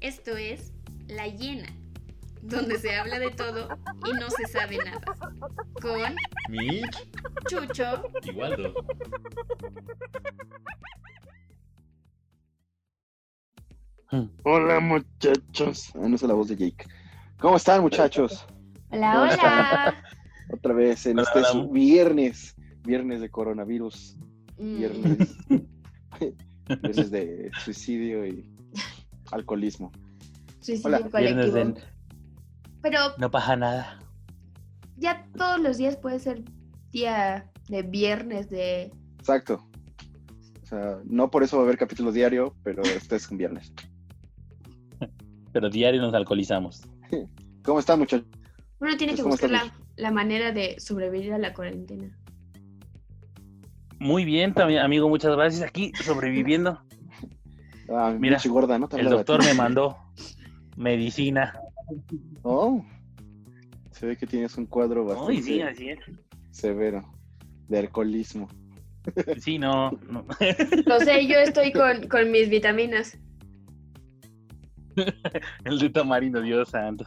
[0.00, 0.72] Esto es
[1.08, 1.68] La Hiena,
[2.42, 3.68] donde se habla de todo
[4.06, 5.00] y no se sabe nada.
[5.80, 6.14] Con
[6.48, 7.08] Mitch
[7.48, 8.74] Chucho y Waldo.
[14.42, 15.92] Hola muchachos.
[15.94, 16.86] Ah, no es la voz de Jake.
[17.38, 18.44] ¿Cómo están muchachos?
[18.90, 20.04] Hola, hola.
[20.52, 21.68] Otra vez en Hola, este hola.
[21.72, 22.54] viernes.
[22.82, 24.16] Viernes de coronavirus.
[24.58, 25.36] Mm, Viernes.
[26.66, 28.50] viernes de suicidio y
[29.32, 29.90] alcoholismo.
[30.60, 30.98] suicidio Hola.
[31.10, 31.18] colectivo.
[31.42, 31.82] Viernes de-
[32.82, 33.98] Pero No pasa nada.
[34.96, 36.42] ya todos los días puede ser
[36.92, 38.92] día de viernes de...
[39.18, 39.66] Exacto.
[40.62, 43.72] O sea, no por eso va a haber capítulos diario, pero este es un viernes.
[45.52, 46.82] Pero diario nos alcoholizamos.
[47.64, 48.26] ¿Cómo están muchachos?
[48.78, 52.16] Uno tiene que Pues, ¿cómo buscar la, la manera de sobrevivir a la cuarentena.
[53.98, 55.62] Muy bien, también, amigo, muchas gracias.
[55.68, 56.80] Aquí sobreviviendo.
[57.90, 58.38] Ah, Mira,
[58.96, 59.96] El doctor me mandó
[60.76, 61.60] medicina.
[62.42, 62.84] Oh.
[63.90, 65.98] Se ve que tienes un cuadro bastante Ay, sí, así es.
[66.50, 67.02] severo
[67.68, 68.48] de alcoholismo.
[69.38, 70.24] Sí, no, no.
[70.86, 73.18] Lo sé, yo estoy con, con mis vitaminas.
[75.64, 77.04] El de tamarindo, Dios santo.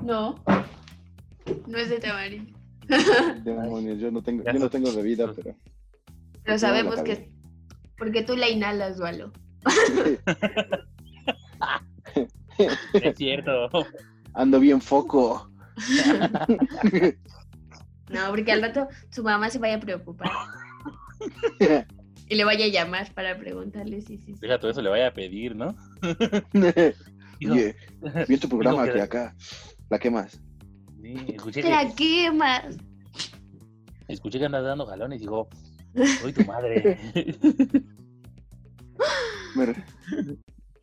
[0.00, 0.36] No,
[1.66, 2.58] no es de tamarindo.
[3.44, 5.56] Demonios, yo no tengo, yo no tengo bebida, pero
[6.44, 7.30] Pero sabemos que...
[7.96, 9.32] Porque tú la inhalas, Dualo.
[12.56, 13.68] Es cierto.
[14.34, 15.50] ando bien foco.
[18.08, 20.30] No, porque al rato su mamá se vaya a preocupar
[22.28, 24.34] y le vaya a llamar para preguntarle si sí.
[24.40, 25.74] Deja todo eso, le vaya a pedir, ¿no?
[27.40, 27.74] Hijo, Oye,
[28.28, 29.34] vi tu programa que que- acá.
[29.90, 30.40] ¿La qué más?
[31.02, 32.76] sí, escuché, ¿Para que, qué más?
[34.08, 35.48] escuché que andas dando jalones y digo,
[36.24, 36.98] ¡Uy, tu madre!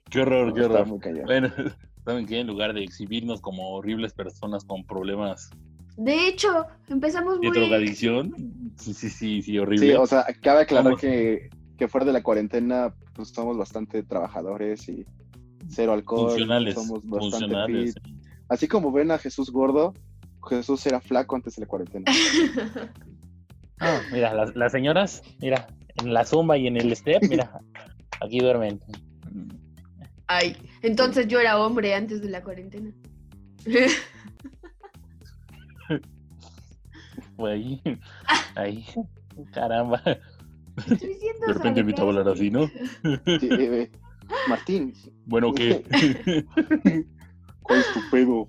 [0.10, 0.88] ¡Qué horror, qué horror!
[1.26, 1.50] Bueno,
[2.06, 2.40] ¿saben qué?
[2.40, 5.50] En lugar de exhibirnos como horribles personas con problemas
[5.98, 7.58] De hecho, empezamos de muy...
[7.58, 8.34] drogadicción,
[8.78, 9.98] sí, sí, sí, sí, Sí, horrible.
[9.98, 11.02] o sea, cabe aclarar Vamos.
[11.02, 15.06] que, que fuera de la cuarentena, pues somos bastante trabajadores y
[15.68, 16.30] cero alcohol.
[16.30, 17.94] funcionales, Somos bastante funcionales.
[17.94, 18.04] fit.
[18.48, 19.94] Así como ven a Jesús gordo,
[20.50, 22.06] Jesús era flaco antes de la cuarentena.
[23.82, 25.68] Ah, mira, las, las señoras, mira,
[26.02, 27.62] en la zumba y en el step, mira,
[28.22, 28.80] aquí duermen.
[30.28, 32.92] Ay, entonces yo era hombre antes de la cuarentena.
[37.36, 37.82] Fue ahí,
[38.56, 38.86] ahí,
[39.52, 40.02] caramba.
[40.06, 42.68] De repente invito a hablar así, ¿no?
[42.68, 43.90] Sí, eh,
[44.48, 44.94] Martín,
[45.26, 45.84] Bueno, ¿qué?
[47.62, 48.48] ¿cuál es tu pedo?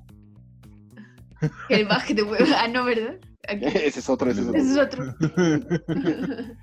[1.69, 2.45] El baje de huevo.
[2.57, 3.17] Ah, no, ¿verdad?
[3.49, 3.65] Aquí.
[3.75, 4.59] Ese es otro, ese es otro.
[4.59, 5.15] Ese es otro.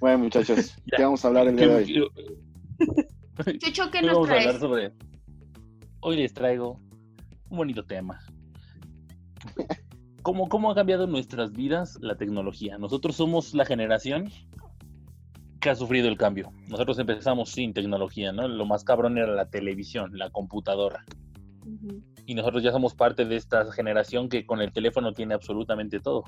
[0.00, 0.76] Bueno, muchachos.
[0.96, 2.10] ¿qué vamos a hablar el día de hoy?
[3.44, 4.92] ¿Qué- Chucho, ¿qué Hoy nos vamos a hablar sobre.
[6.00, 6.80] Hoy les traigo
[7.48, 8.20] un bonito tema.
[10.22, 12.78] ¿Cómo, ¿Cómo ha cambiado nuestras vidas la tecnología?
[12.78, 14.30] Nosotros somos la generación
[15.60, 16.52] que ha sufrido el cambio.
[16.68, 18.46] Nosotros empezamos sin tecnología, ¿no?
[18.48, 21.04] Lo más cabrón era la televisión, la computadora.
[22.26, 26.24] Y nosotros ya somos parte de esta generación que con el teléfono tiene absolutamente todo.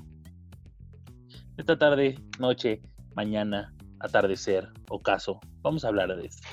[1.56, 2.82] Esta tarde, noche,
[3.14, 6.46] mañana, atardecer, ocaso, vamos a hablar de esto.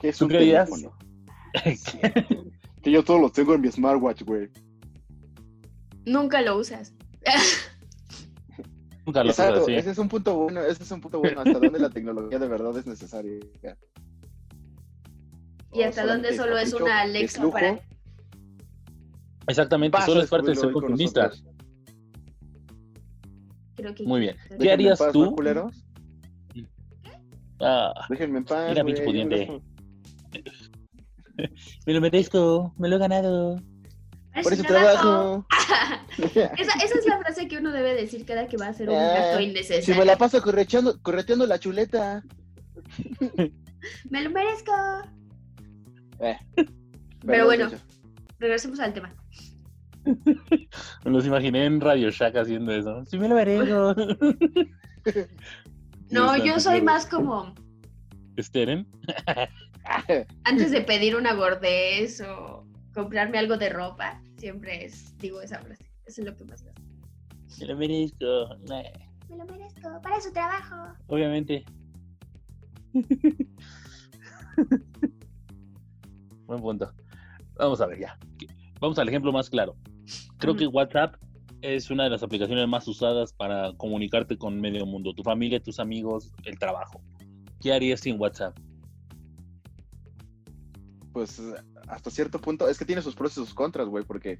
[0.00, 0.68] ¿Qué es ¿Tú un creías?
[0.70, 0.96] teléfono?
[2.82, 4.48] Que yo todos los tengo en mi smartwatch, güey.
[6.06, 6.94] Nunca lo usas.
[9.04, 9.74] Nunca lo Exacto, así.
[9.74, 12.46] ese es un punto bueno, ese es un punto bueno, hasta dónde la tecnología de
[12.46, 13.40] verdad es necesaria.
[15.72, 17.80] Y hasta dónde solo es una Alexa lujo, para...
[19.46, 20.72] Exactamente, solo es parte de ser.
[23.76, 24.36] Creo que Muy bien.
[24.48, 25.24] ¿Qué Déjenme harías paz, tú?
[25.24, 25.84] ¿no, culeros?
[27.60, 29.60] Ah, Déjenme en paz, Mira, pinche pudiente.
[31.86, 33.56] me lo merezco, me lo he ganado.
[34.34, 35.46] Es Por eso trabajo.
[36.18, 38.94] esa, esa es la frase que uno debe decir cada que va a hacer un
[38.96, 39.96] Ah, gasto si innecesario.
[39.96, 42.22] me la paso correteando, correteando la chuleta.
[44.10, 44.72] Me lo merezco.
[46.20, 46.36] Eh,
[47.24, 47.70] Pero bueno.
[48.38, 49.14] Regresemos al tema.
[50.04, 50.16] Me
[51.10, 53.04] los imaginé en Radio Shack haciendo eso.
[53.06, 53.94] Sí, me lo merezco.
[56.10, 57.54] No, yo soy más como
[58.36, 58.86] Esteren.
[60.44, 65.84] antes de pedir una gordez o comprarme algo de ropa, siempre es, digo esa frase.
[66.06, 66.82] Eso es lo que más gasto.
[67.60, 68.56] Me lo merezco.
[69.28, 70.94] Me lo merezco, para su trabajo.
[71.08, 71.64] Obviamente.
[76.48, 76.92] Buen punto.
[77.54, 78.18] Vamos a ver ya.
[78.80, 79.76] Vamos al ejemplo más claro.
[80.38, 81.14] Creo que WhatsApp
[81.62, 85.78] es una de las aplicaciones más usadas para comunicarte con medio mundo, tu familia, tus
[85.78, 87.00] amigos, el trabajo.
[87.60, 88.58] ¿Qué harías sin WhatsApp?
[91.18, 91.42] pues
[91.88, 94.38] hasta cierto punto, es que tiene sus pros y sus contras, güey, porque,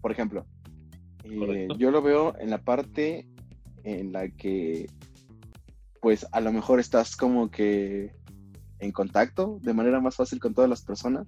[0.00, 0.46] por ejemplo,
[1.22, 3.24] eh, yo lo veo en la parte
[3.84, 4.86] en la que,
[6.00, 8.16] pues a lo mejor estás como que
[8.80, 11.26] en contacto de manera más fácil con todas las personas,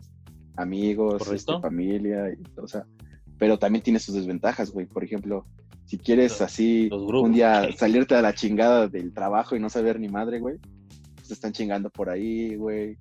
[0.57, 2.85] amigos, este, familia, y, o sea,
[3.39, 4.87] pero también tiene sus desventajas, güey.
[4.87, 5.47] Por ejemplo,
[5.87, 7.29] si quieres Los- así los grupos.
[7.29, 10.59] un día salirte a la chingada del trabajo y no saber ni madre, güey,
[11.17, 12.99] pues te están chingando por ahí, güey.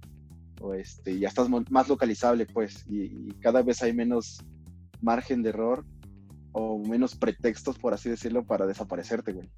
[0.61, 4.43] O este, ya estás más localizable, pues, y, y cada vez hay menos
[5.01, 5.85] margen de error
[6.51, 9.49] o menos pretextos, por así decirlo, para desaparecerte, güey.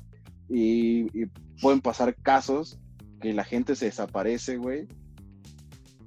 [0.50, 1.28] Y, y
[1.62, 2.78] pueden pasar casos
[3.22, 4.88] que la gente se desaparece, güey,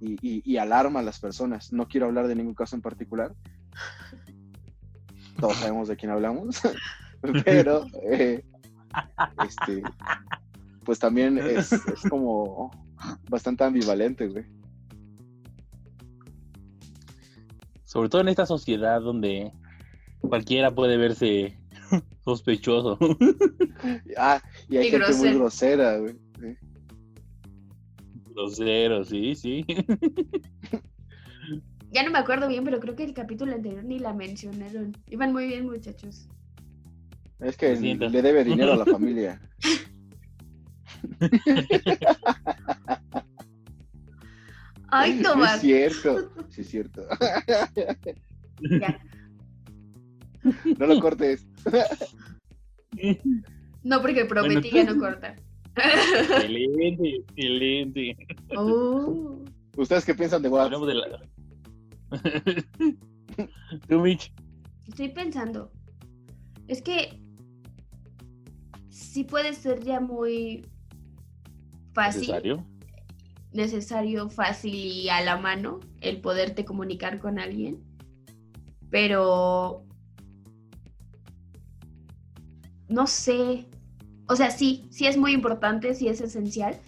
[0.00, 1.72] y, y- y alarma a las personas.
[1.72, 3.34] No quiero hablar de ningún caso en particular.
[5.40, 6.60] Todos sabemos de quién hablamos,
[7.44, 8.44] pero eh,
[9.46, 9.82] este,
[10.84, 12.70] pues también es, es como
[13.28, 14.44] bastante ambivalente, güey.
[17.84, 19.52] Sobre todo en esta sociedad donde
[20.20, 21.58] cualquiera puede verse
[22.24, 22.98] sospechoso.
[24.16, 26.16] Ah, y hay Y gente muy grosera, güey.
[28.34, 29.64] Grosero, sí, sí.
[31.90, 34.96] Ya no me acuerdo bien, pero creo que el capítulo anterior ni la mencionaron.
[35.08, 36.26] Iban muy bien, muchachos.
[37.38, 38.08] Es que siento.
[38.08, 39.40] le debe dinero a la familia.
[44.88, 45.54] Ay, Tomás.
[45.54, 46.32] es cierto.
[46.48, 47.06] Sí, es cierto.
[48.80, 49.00] Ya.
[50.76, 51.46] No lo cortes.
[53.84, 55.36] No, porque prometí Bueno, ya no cortar.
[55.76, 58.16] Excelente, excelente.
[58.56, 59.42] Oh.
[59.76, 60.74] ¿Ustedes qué piensan de WhatsApp?
[60.74, 61.20] Hablamos de la...
[63.88, 64.32] Tú, Mitch.
[64.86, 65.72] Estoy pensando.
[66.68, 67.20] Es que
[68.88, 70.66] sí puede ser ya muy
[71.92, 72.66] fácil, ¿Necesario?
[73.52, 77.82] necesario, fácil y a la mano el poderte comunicar con alguien.
[78.90, 79.84] Pero
[82.88, 83.66] no sé.
[84.28, 86.78] O sea, sí, sí es muy importante, sí es esencial.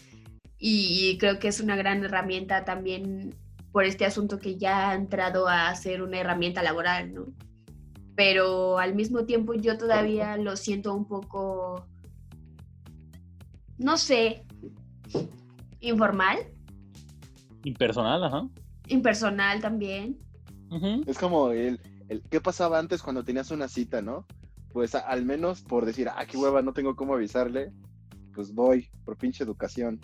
[0.58, 3.34] Y creo que es una gran herramienta también
[3.72, 7.26] por este asunto que ya ha entrado a ser una herramienta laboral, ¿no?
[8.14, 11.86] Pero al mismo tiempo yo todavía lo siento un poco,
[13.76, 14.46] no sé,
[15.80, 16.38] informal,
[17.64, 18.48] Impersonal, ajá.
[18.86, 20.18] impersonal también.
[21.06, 24.24] Es como el, el qué pasaba antes cuando tenías una cita, ¿no?
[24.76, 27.72] Pues al menos por decir, ah, qué hueva, no tengo cómo avisarle,
[28.34, 29.98] pues voy, por pinche educación.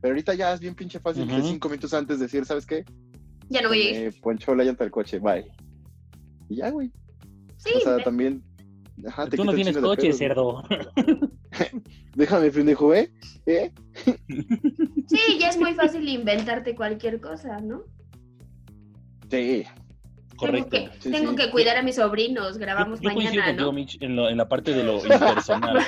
[0.00, 2.84] Pero ahorita ya es bien pinche fácil de cinco minutos antes decir, ¿sabes qué?
[3.48, 4.04] Ya no voy a ir.
[4.04, 5.50] Me ponchó la llanta del coche, bye.
[6.48, 6.92] Y ya, güey.
[7.56, 8.44] Sí, o sea, me- también.
[9.08, 10.62] Ajá, te Tú no tienes coche, pedos, cerdo.
[12.14, 13.10] Déjame, pendejo, ¿eh?
[13.46, 13.72] ¿Eh?
[15.08, 17.82] sí, ya es muy fácil inventarte cualquier cosa, ¿no?
[19.28, 19.64] Sí.
[20.36, 20.70] Correcto.
[20.70, 21.36] Tengo que, Sí, tengo sí.
[21.36, 23.72] que cuidar a mis sobrinos, grabamos Yo coincido mañana, contigo, ¿no?
[23.72, 25.78] Mitch, en, lo- en la parte de lo impersonal.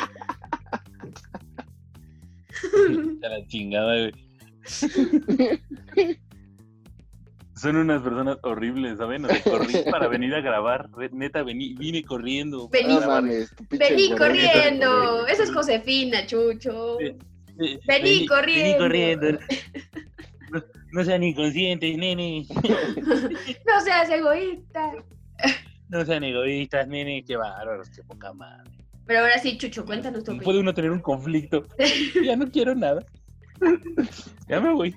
[3.22, 4.12] A la chingada, güey.
[7.54, 9.24] Son unas personas horribles, ¿saben?
[9.24, 10.88] O sea, corrí para venir a grabar.
[11.12, 12.68] Neta, vení, vine corriendo.
[12.68, 12.96] Vení.
[12.96, 13.22] Grabar.
[13.22, 15.26] mames, Vení corriendo.
[15.26, 16.98] Esa es Josefina, Chucho.
[17.00, 17.16] Sí.
[17.60, 18.64] Eh, Vení corriendo.
[18.64, 19.26] Vení corriendo.
[20.92, 22.46] No, sean inconscientes, nene.
[23.66, 24.92] No seas egoísta.
[25.88, 27.24] No sean egoístas, nene.
[27.24, 28.70] Qué bárbaros, qué poca madre.
[29.06, 30.44] Pero ahora sí, Chucho, cuéntanos tu ¿Cómo opinión.
[30.44, 31.64] puede uno tener un conflicto?
[32.24, 33.04] Ya no quiero nada.
[34.48, 34.94] Ya me voy.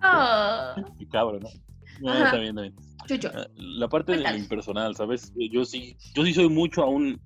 [0.00, 1.48] Ah, Qué cabrón, ¿no?
[2.00, 2.74] No, está bien, está bien.
[3.06, 5.32] Chucho, Ah, La parte del impersonal, ¿sabes?
[5.36, 7.20] Yo sí, yo sí soy mucho aún,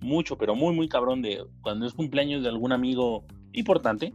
[0.00, 4.14] mucho, pero muy, muy cabrón de cuando es cumpleaños de algún amigo importante,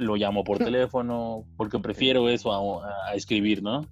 [0.00, 3.86] lo llamo por teléfono, porque prefiero eso a, a escribir, ¿no?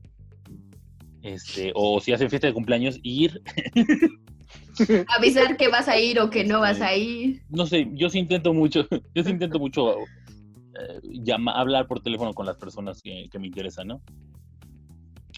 [1.22, 3.42] Este, o si hacen fiesta de cumpleaños, ir,
[5.16, 7.42] avisar que vas a ir o que no vas a ir.
[7.50, 12.32] no sé, yo sí intento mucho, yo sí intento mucho eh, llama- hablar por teléfono
[12.32, 14.00] con las personas que, que me interesan, ¿no?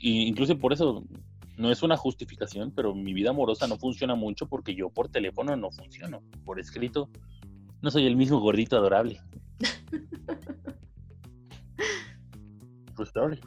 [0.00, 1.02] Y incluso por eso
[1.56, 5.56] no es una justificación, pero mi vida amorosa no funciona mucho porque yo por teléfono
[5.56, 6.20] no funciono.
[6.44, 7.08] Por escrito,
[7.82, 9.20] no soy el mismo gordito adorable.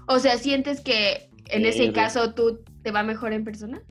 [0.08, 1.92] O sea, ¿sientes que en Sí, ese sí.
[1.94, 3.82] caso tú te va mejor en persona?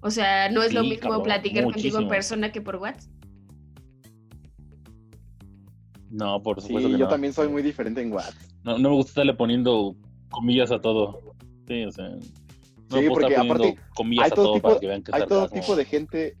[0.00, 2.08] O sea, no es lo Sí, mismo cabrón, platicar contigo en muchísimo.
[2.08, 3.10] persona que por WhatsApp.
[6.10, 7.08] No, por Sí, supuesto que yo no.
[7.08, 8.34] también soy muy diferente en WhatsApp.
[8.64, 8.78] no.
[8.78, 9.96] no me gusta estarle poniendo
[10.30, 11.34] comillas a todo.
[11.66, 12.08] Sí, o sea.
[12.10, 15.02] No Sí, porque estar poniendo aparte comillas hay a todo todo tipo- para que vean
[15.02, 16.36] que es Hay todo tipo de gente.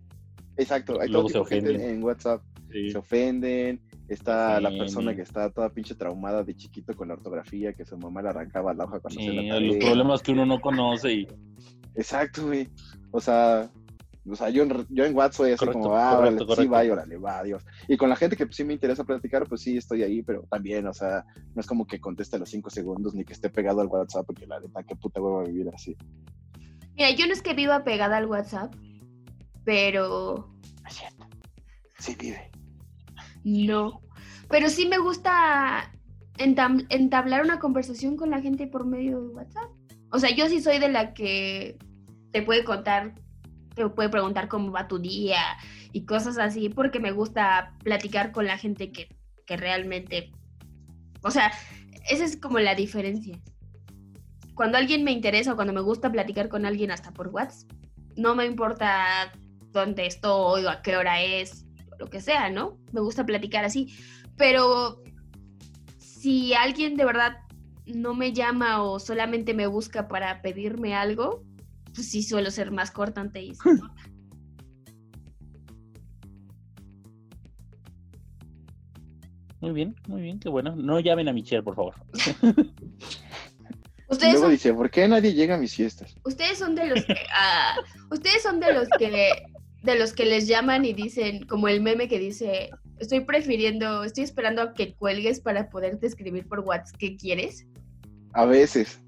[0.56, 1.90] Exacto, hay todo se tipo de gente ofenden.
[1.96, 2.42] en WhatsApp.
[2.70, 2.90] Sí.
[2.90, 3.80] se ofenden.
[4.08, 7.96] Está la persona que está toda pinche traumada de chiquito con la ortografía, que su
[7.96, 9.86] mamá le arrancaba la hoja cuando Sí, hacía la los tarea.
[9.86, 11.28] problemas que uno no conoce y
[11.94, 12.68] Exacto, güey.
[13.12, 13.70] O sea,
[14.28, 16.68] o sea, yo en, yo en WhatsApp soy así Correcto, como, ah, correcto, órale, sí,
[16.68, 17.64] va, órale, va, adiós.
[17.88, 20.86] Y con la gente que sí me interesa platicar, pues sí, estoy ahí, pero también,
[20.86, 23.80] o sea, no es como que conteste a los cinco segundos ni que esté pegado
[23.80, 25.96] al WhatsApp, porque la neta, qué puta hueva vivir así.
[26.96, 28.74] Mira, yo no es que viva pegada al WhatsApp,
[29.64, 30.50] pero
[30.86, 31.26] es cierto.
[31.98, 32.50] Sí vive.
[33.44, 34.00] No.
[34.48, 35.92] Pero sí me gusta
[36.38, 39.70] entablar una conversación con la gente por medio de WhatsApp.
[40.10, 41.78] O sea, yo sí soy de la que
[42.32, 43.14] te puede contar,
[43.74, 45.40] te puede preguntar cómo va tu día
[45.92, 49.08] y cosas así, porque me gusta platicar con la gente que,
[49.46, 50.32] que realmente...
[51.22, 51.52] O sea,
[52.10, 53.38] esa es como la diferencia.
[54.54, 57.70] Cuando alguien me interesa o cuando me gusta platicar con alguien hasta por WhatsApp,
[58.16, 59.32] no me importa
[59.72, 61.63] dónde estoy o a qué hora es,
[61.98, 62.78] lo que sea, ¿no?
[62.92, 63.94] Me gusta platicar así.
[64.36, 65.02] Pero
[65.98, 67.36] si alguien de verdad
[67.86, 71.44] no me llama o solamente me busca para pedirme algo,
[71.94, 73.94] pues sí suelo ser más cortante y se nota.
[79.60, 80.76] muy bien, muy bien, qué bueno.
[80.76, 81.94] No llamen a Michelle, por favor.
[84.06, 86.14] Y Ustedes luego son, dice, ¿por qué nadie llega a mis fiestas?
[86.24, 87.74] ustedes son de los que ah,
[88.10, 89.42] ustedes son de los que
[89.84, 94.24] de los que les llaman y dicen como el meme que dice estoy prefiriendo estoy
[94.24, 97.66] esperando a que cuelgues para poderte escribir por WhatsApp qué quieres
[98.32, 99.00] A veces.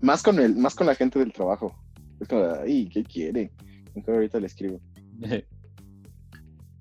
[0.00, 1.74] Más con el, más con la gente del trabajo.
[2.20, 3.50] Es como, ay, ¿qué quiere?
[3.94, 4.80] Mejor ahorita le escribo.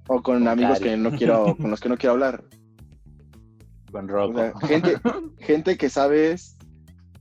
[0.10, 0.92] O con Con amigos Cari.
[0.92, 2.44] que no quiero, con los que no quiero hablar.
[3.90, 4.38] Con O Rocco.
[4.38, 4.96] sea, gente,
[5.40, 6.58] gente que sabes,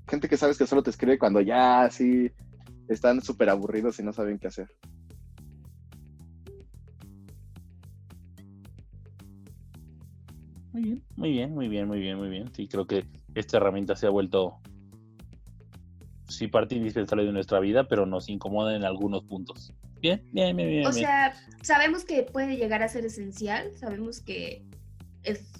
[0.08, 2.32] gente que sabes que solo te escribe cuando ya así
[2.88, 4.68] están súper aburridos y no saben qué hacer.
[10.72, 12.52] Muy bien, muy bien, muy bien, muy bien, muy bien.
[12.54, 14.58] Sí, creo que esta herramienta se ha vuelto,
[16.28, 19.72] sí, parte indispensable de nuestra vida, pero nos incomoda en algunos puntos.
[20.00, 20.86] Bien, bien, bien, bien.
[20.86, 21.04] O bien.
[21.04, 24.64] sea, sabemos que puede llegar a ser esencial, sabemos que
[25.22, 25.52] es,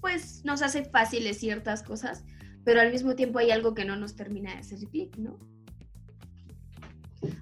[0.00, 2.24] pues nos hace fáciles ciertas cosas,
[2.64, 5.38] pero al mismo tiempo hay algo que no nos termina de hacer clic, ¿no?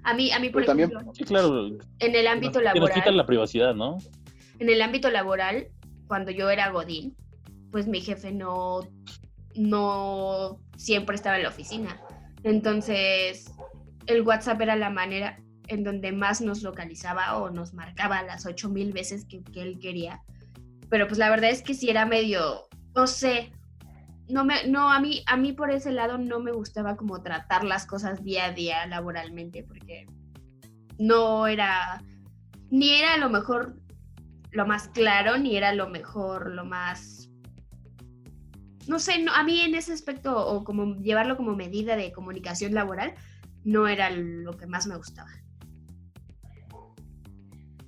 [0.03, 1.67] A mí, a mí por Pero también- ejemplo, Sí, claro.
[1.99, 3.97] en el ámbito que nos quitan laboral, la privacidad, ¿no?
[4.59, 5.67] en el ámbito laboral,
[6.07, 7.15] cuando yo era Godín,
[7.71, 8.81] pues mi jefe no,
[9.55, 12.01] no siempre estaba en la oficina.
[12.43, 13.51] Entonces,
[14.07, 18.69] el WhatsApp era la manera en donde más nos localizaba o nos marcaba las ocho
[18.69, 20.21] mil veces que, que él quería.
[20.89, 23.51] Pero pues la verdad es que sí era medio, no sé,
[24.27, 27.63] no me, no, a mí, a mí por ese lado no me gustaba como tratar
[27.63, 30.05] las cosas día a día laboralmente, porque
[30.97, 32.03] no era,
[32.69, 33.75] ni era a lo mejor
[34.55, 37.29] lo más claro, ni era lo mejor, lo más...
[38.87, 42.73] No sé, no, a mí en ese aspecto, o como llevarlo como medida de comunicación
[42.73, 43.15] laboral,
[43.63, 45.29] no era lo que más me gustaba.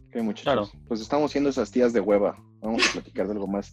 [0.07, 0.43] Ok, muchachos.
[0.43, 0.69] Claro.
[0.87, 2.37] Pues estamos siendo esas tías de hueva.
[2.61, 3.71] Vamos a platicar de algo más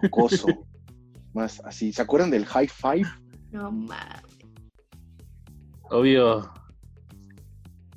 [0.00, 0.48] jocoso.
[1.34, 1.92] más así.
[1.92, 3.06] ¿Se acuerdan del high five?
[3.52, 4.38] No mames.
[5.90, 6.50] Obvio.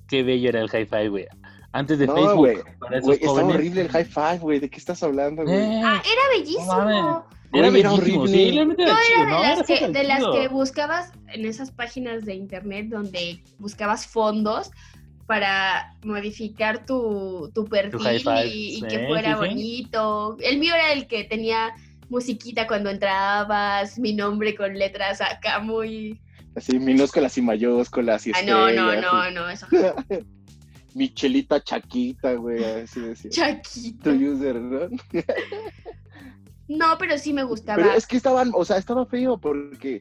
[0.07, 1.25] Qué bello era el hi-fi, güey.
[1.73, 2.35] Antes de No, Facebook.
[2.37, 2.57] güey.
[2.79, 4.59] para esos Güey, está horrible el high five, güey.
[4.59, 5.55] ¿De qué estás hablando, güey?
[5.57, 7.25] Eh, Ah, era bellísimo.
[7.53, 8.27] Yo era era bellísimo, horrible.
[8.31, 9.41] sí, realmente era chido, era de ¿no?
[9.41, 14.71] las, Era que, de las que buscabas en esas páginas de internet donde buscabas fondos
[15.27, 19.47] para modificar tu, tu perfil five, y, y sí, que fuera sí, sí.
[19.49, 20.37] bonito.
[20.41, 21.73] El mío era el que tenía
[22.09, 26.19] musiquita cuando entrabas, mi nombre con letras acá muy...
[26.55, 29.67] Así, minúsculas y mayúsculas y Ah, no, no, no, no, eso.
[30.95, 32.63] Michelita Chaquita, güey.
[32.63, 33.29] Así decía.
[33.29, 34.11] Tu Chaquito.
[34.11, 34.89] user, ¿no?
[36.67, 37.81] No, pero sí me gustaba.
[37.81, 39.99] Pero es que estaban, o sea, estaba feo porque,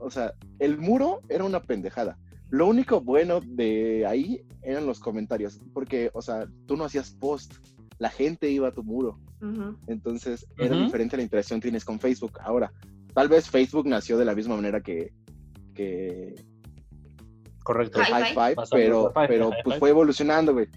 [0.00, 2.18] o sea, el muro era una pendejada.
[2.50, 7.54] Lo único bueno de ahí eran los comentarios, porque, o sea, tú no hacías post,
[7.98, 9.18] la gente iba a tu muro.
[9.86, 12.38] Entonces era diferente la interacción que tienes con Facebook.
[12.40, 12.72] Ahora,
[13.14, 15.12] tal vez Facebook nació de la misma manera que,
[15.74, 16.34] que
[17.62, 18.00] Correcto.
[18.00, 20.68] High Five, pero, pero pues fue evolucionando, güey.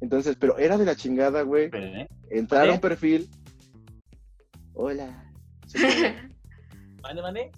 [0.00, 1.70] Entonces, pero era de la chingada, güey.
[1.72, 2.08] ¿eh?
[2.30, 3.28] Entrar a un perfil.
[4.74, 5.32] Hola.
[5.66, 6.14] soy Chucho".
[7.02, 7.52] Mande, mande.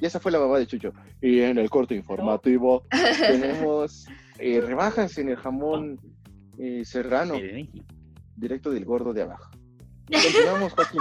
[0.00, 0.92] Y esa fue la babá de Chucho.
[1.20, 2.86] Y en el corte informativo
[3.20, 4.06] tenemos
[4.38, 5.98] eh, rebajas en el jamón
[6.58, 7.34] eh, serrano,
[8.36, 9.50] directo del gordo de abajo.
[10.10, 11.00] Continuamos, Joaquín.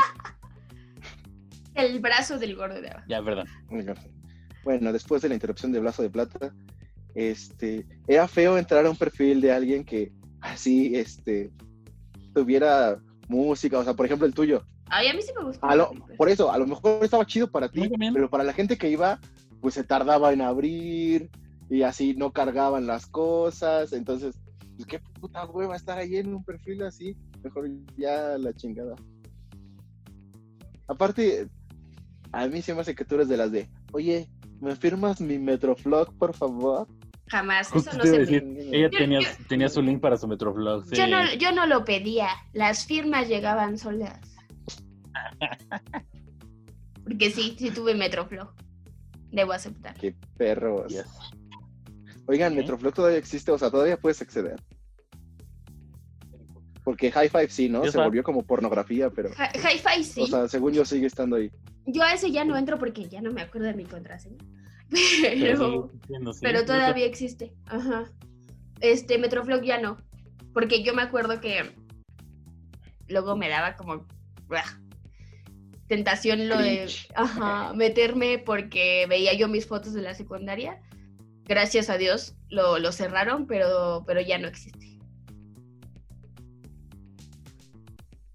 [1.74, 3.06] El brazo del gordo de abajo.
[3.08, 3.48] Ya, perdón.
[4.64, 6.54] Bueno, después de la interrupción de Blazo de Plata,
[7.16, 11.52] este, era feo entrar a un perfil de alguien que así, este,
[12.34, 14.64] tuviera música, o sea, por ejemplo, el tuyo.
[14.88, 15.66] Ay, a mí sí me gusta.
[15.68, 18.78] A lo- por eso, a lo mejor estaba chido para ti, pero para la gente
[18.78, 19.20] que iba,
[19.62, 21.30] pues se tardaba en abrir
[21.70, 23.94] y así no cargaban las cosas.
[23.94, 24.36] Entonces,
[24.76, 27.16] pues qué puta hueva estar ahí en un perfil así.
[27.44, 27.68] Mejor
[27.98, 28.96] ya la chingada.
[30.88, 31.48] Aparte,
[32.32, 34.28] a mí se me hace que tú eres de las de, oye,
[34.62, 36.88] ¿me firmas mi Metroflog, por favor?
[37.28, 39.82] Jamás, Justo eso no te iba se decir, me- Ella Yo- tenía, yo- tenía su
[39.82, 40.86] link para su Metroflog.
[40.86, 40.96] sí.
[40.96, 44.20] Yo no, yo no lo pedía, las firmas llegaban solas.
[47.04, 48.50] Porque sí, sí tuve Metroflow.
[49.32, 49.96] Debo aceptar.
[49.96, 50.92] Qué perros.
[50.92, 51.06] Yes.
[52.28, 52.56] Oigan.
[52.56, 54.56] Metroflog todavía existe, o sea, todavía puedes acceder.
[56.84, 57.84] Porque High Five sí, ¿no?
[57.86, 60.22] Se volvió como pornografía, pero, Hi- Hi-Fi sí.
[60.22, 61.52] o sea, según yo sigue estando ahí.
[61.88, 64.38] yo a ese ya no entro porque ya no me acuerdo de mi contraseña.
[65.22, 65.92] Pero
[66.42, 66.66] Pero, sí.
[66.66, 67.54] todavía existe.
[67.68, 68.12] Ajá.
[68.82, 69.98] Este, Metroflog ya no.
[70.54, 71.72] Porque yo me acuerdo que
[73.08, 74.06] luego me daba como
[74.48, 74.64] ¡buah!
[75.88, 80.82] tentación lo de ajá, meterme porque veía yo mis fotos de la secundaria.
[81.46, 84.98] Gracias a Dios lo, lo cerraron, pero, pero ya no existe.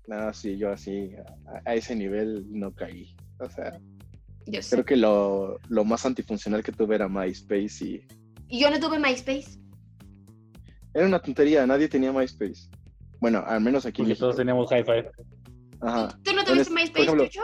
[0.06, 1.12] No, sí, yo así,
[1.46, 3.16] a, a ese nivel no caí.
[3.40, 3.80] O sea,
[4.50, 4.76] Yo sé.
[4.76, 8.00] creo que lo, lo más antifuncional que tuve era MySpace y
[8.48, 9.58] Y yo no tuve MySpace.
[10.94, 12.68] era una tontería, nadie tenía MySpace.
[13.20, 15.10] Bueno, al menos aquí Porque todos teníamos high five.
[15.82, 16.18] Ajá.
[16.22, 17.42] ¿Tú no tuviste MySpace, ejemplo, Chucho?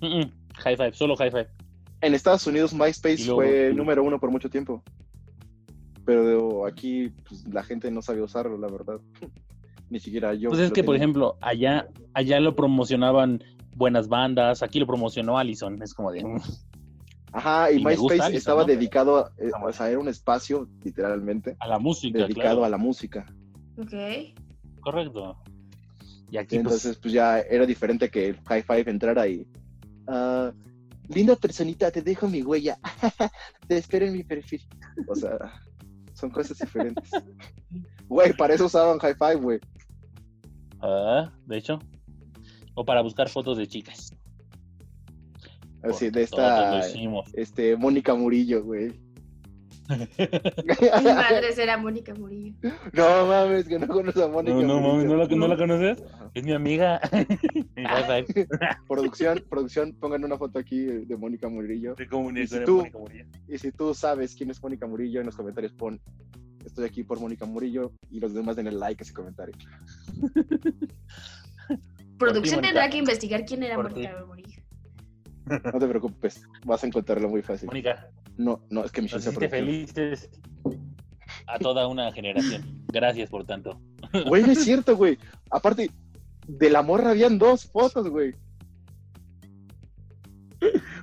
[0.00, 1.48] Mm, mm, five, solo high five.
[2.00, 4.82] En Estados Unidos MySpace luego- fue número uno por mucho tiempo.
[6.04, 9.00] Pero aquí pues, la gente no sabía usarlo, la verdad.
[9.90, 10.48] Ni siquiera yo.
[10.50, 13.42] Pues es que, por ejemplo, allá, allá lo promocionaban
[13.74, 15.82] buenas bandas, aquí lo promocionó Allison.
[15.82, 16.24] Es como de.
[16.24, 16.40] mm,
[17.32, 18.68] Ajá, y, MySpace Allison, estaba ¿no?
[18.68, 22.64] dedicado, a, eh, o sea, era un espacio, literalmente, a la música, dedicado claro.
[22.64, 23.26] a la música.
[23.76, 23.92] Ok.
[24.80, 25.36] Correcto.
[26.30, 29.46] Y aquí, pues, Entonces, pues ya era diferente que el High Five entrara y.
[30.06, 30.52] ah,
[31.08, 32.78] linda personita, te dejo mi huella.
[33.68, 34.62] te espero en mi perfil.
[35.08, 35.36] O sea,
[36.14, 37.10] son cosas diferentes.
[38.06, 39.60] Güey, para eso usaban High Five, güey.
[40.82, 41.78] ah, de hecho.
[42.74, 44.14] O para buscar fotos de chicas.
[45.82, 46.80] Así, de esta.
[47.34, 48.92] Este, Mónica Murillo, güey.
[49.88, 49.96] Mi
[51.04, 52.54] madre era Mónica Murillo.
[52.94, 56.02] no mames, que no conoces a Mónica No, no, mames, ¿no la, ¿no la conoces?
[56.32, 57.00] Es mi amiga.
[58.88, 61.94] Producción, producción, pongan una foto aquí de Mónica Murillo.
[61.98, 63.24] Y si de tú- Mónica Murillo.
[63.46, 66.00] Y si tú sabes quién es Mónica Murillo, en los comentarios pon
[66.64, 69.54] estoy aquí por Mónica Murillo y los demás den el like a ese comentario.
[72.18, 72.68] Producción Mónica.
[72.68, 74.62] tendrá que investigar quién era Por Mónica Murillo.
[75.46, 77.66] No te preocupes, vas a encontrarlo muy fácil.
[77.66, 79.50] Mónica, No, no, es que mi nos producción.
[79.50, 80.30] felices
[81.46, 82.84] a toda una generación.
[82.88, 83.80] Gracias por tanto.
[84.26, 85.18] Güey, no es cierto, güey.
[85.50, 85.90] Aparte,
[86.46, 88.34] de la morra habían dos fotos, güey.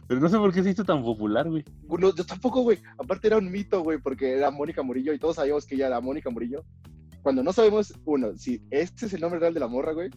[0.07, 1.63] Pero no sé por qué se hizo tan popular, güey.
[1.99, 2.79] No, yo tampoco, güey.
[2.97, 6.01] Aparte era un mito, güey, porque era Mónica Murillo y todos sabíamos que ella era
[6.01, 6.63] Mónica Murillo.
[7.21, 10.09] Cuando no sabemos, uno, si este es el nombre real de la morra, güey.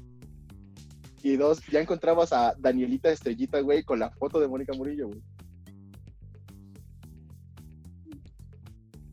[1.25, 5.23] Y dos, ya encontrabas a Danielita Estrellita, güey, con la foto de Mónica Murillo, güey.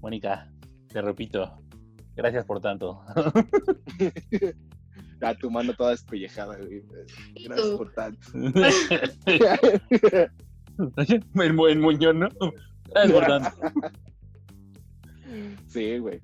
[0.01, 0.51] Mónica,
[0.87, 1.57] te repito,
[2.15, 3.01] gracias por tanto.
[5.23, 6.83] A tu mano toda despellejada, güey.
[7.35, 8.19] ¿Y Gracias por tanto.
[11.35, 12.29] el, mu- el muñón, ¿no?
[12.89, 13.51] Gracias por tanto.
[15.67, 16.19] Sí, güey.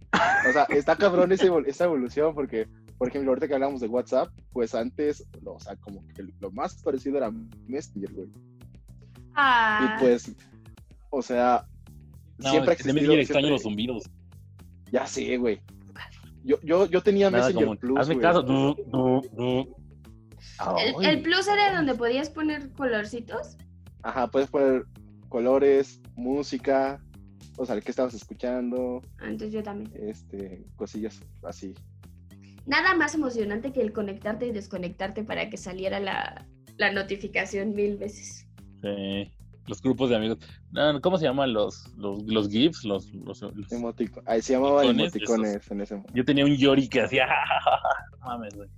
[0.50, 3.88] O sea, está cabrón esa, evol- esa evolución porque, por ejemplo, ahorita que hablamos de
[3.88, 7.32] WhatsApp, pues antes, o sea, como que lo más parecido era
[7.68, 8.30] Messenger, güey.
[9.36, 10.36] Ah, Y pues,
[11.12, 11.66] o sea,
[12.40, 12.94] No, siempre que de.
[12.94, 14.04] Messenger extraño los zumbidos.
[14.92, 15.62] Ya sé, güey.
[16.44, 17.78] Yo, yo, yo tenía Nada Messenger común.
[17.78, 18.24] Plus, Hazme güey.
[18.24, 18.42] caso.
[18.42, 19.76] Du, du, du.
[21.04, 23.58] el, plus era donde podías poner colorcitos.
[24.02, 24.86] Ajá, puedes poner
[25.30, 27.02] colores, música,
[27.58, 29.92] o sea, qué estabas escuchando, Antes yo también.
[30.08, 31.74] este, cosillas así.
[32.68, 36.46] Nada más emocionante que el conectarte y desconectarte para que saliera la,
[36.78, 38.46] la notificación mil veces.
[38.82, 39.32] Sí,
[39.68, 40.38] Los grupos de amigos.
[40.72, 42.84] No, ¿Cómo se llaman los, los, los GIFs?
[42.84, 45.16] Los, los- los- Emotico- Ahí se llamaban Emoticones,
[45.56, 46.14] emoticones en ese momento.
[46.16, 47.26] Yo tenía un Yori que hacía.
[48.22, 48.70] No Mames, güey.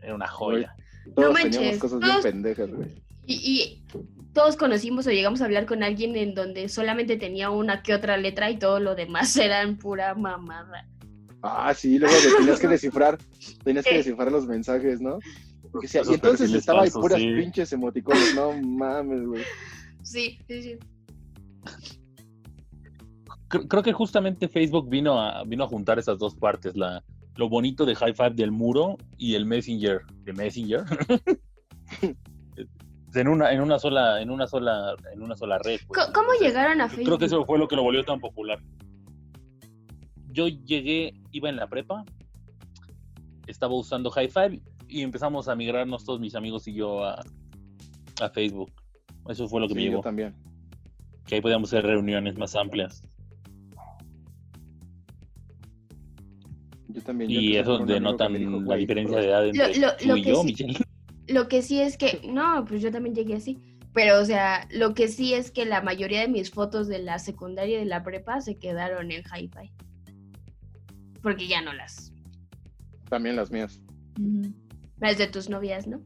[0.00, 0.74] Era una joya.
[1.16, 3.02] Todos manches, teníamos cosas bien todos- pendejas, güey.
[3.26, 3.84] Y, y
[4.32, 8.16] todos conocimos o llegamos a hablar con alguien en donde solamente tenía una que otra
[8.16, 10.86] letra y todo lo demás eran pura mamada.
[11.42, 13.18] Ah, sí, luego le tenías que descifrar,
[13.64, 15.18] tenías que descifrar los mensajes, ¿no?
[15.70, 17.32] Porque y entonces estaba ahí puras sí.
[17.34, 19.42] pinches emoticones, no mames, güey.
[20.02, 20.78] Sí, sí, sí.
[23.48, 27.04] Creo, que justamente Facebook vino a, vino a juntar esas dos partes, la,
[27.36, 30.84] lo bonito de High Five del muro y el Messenger de Messenger.
[33.14, 35.80] en una, en una sola, en una sola, en una sola red.
[35.86, 36.06] pues.
[36.14, 37.06] ¿Cómo llegaron a Facebook?
[37.06, 38.58] Creo que eso fue lo que lo volvió tan popular.
[40.30, 42.04] Yo llegué, iba en la prepa,
[43.46, 47.20] estaba usando High Five y empezamos a migrarnos todos mis amigos y yo a,
[48.20, 48.70] a Facebook.
[49.28, 50.02] Eso fue lo que me Sí, yo llevó.
[50.02, 50.34] también.
[51.26, 53.02] Que ahí podíamos hacer reuniones más amplias.
[56.88, 57.30] Yo también.
[57.30, 60.22] yo Y eso denotan dijo, la "Güey, diferencia de edad entre lo- tú lo y
[60.22, 60.78] que yo, sí- Michelle.
[61.28, 63.58] Lo que sí es que, no, pues yo también llegué así.
[63.94, 67.18] Pero, o sea, lo que sí es que la mayoría de mis fotos de la
[67.18, 69.70] secundaria y de la prepa se quedaron en hi-fi.
[71.22, 72.12] Porque ya no las.
[73.08, 73.80] También las mías.
[74.98, 76.02] Las de tus novias, ¿no?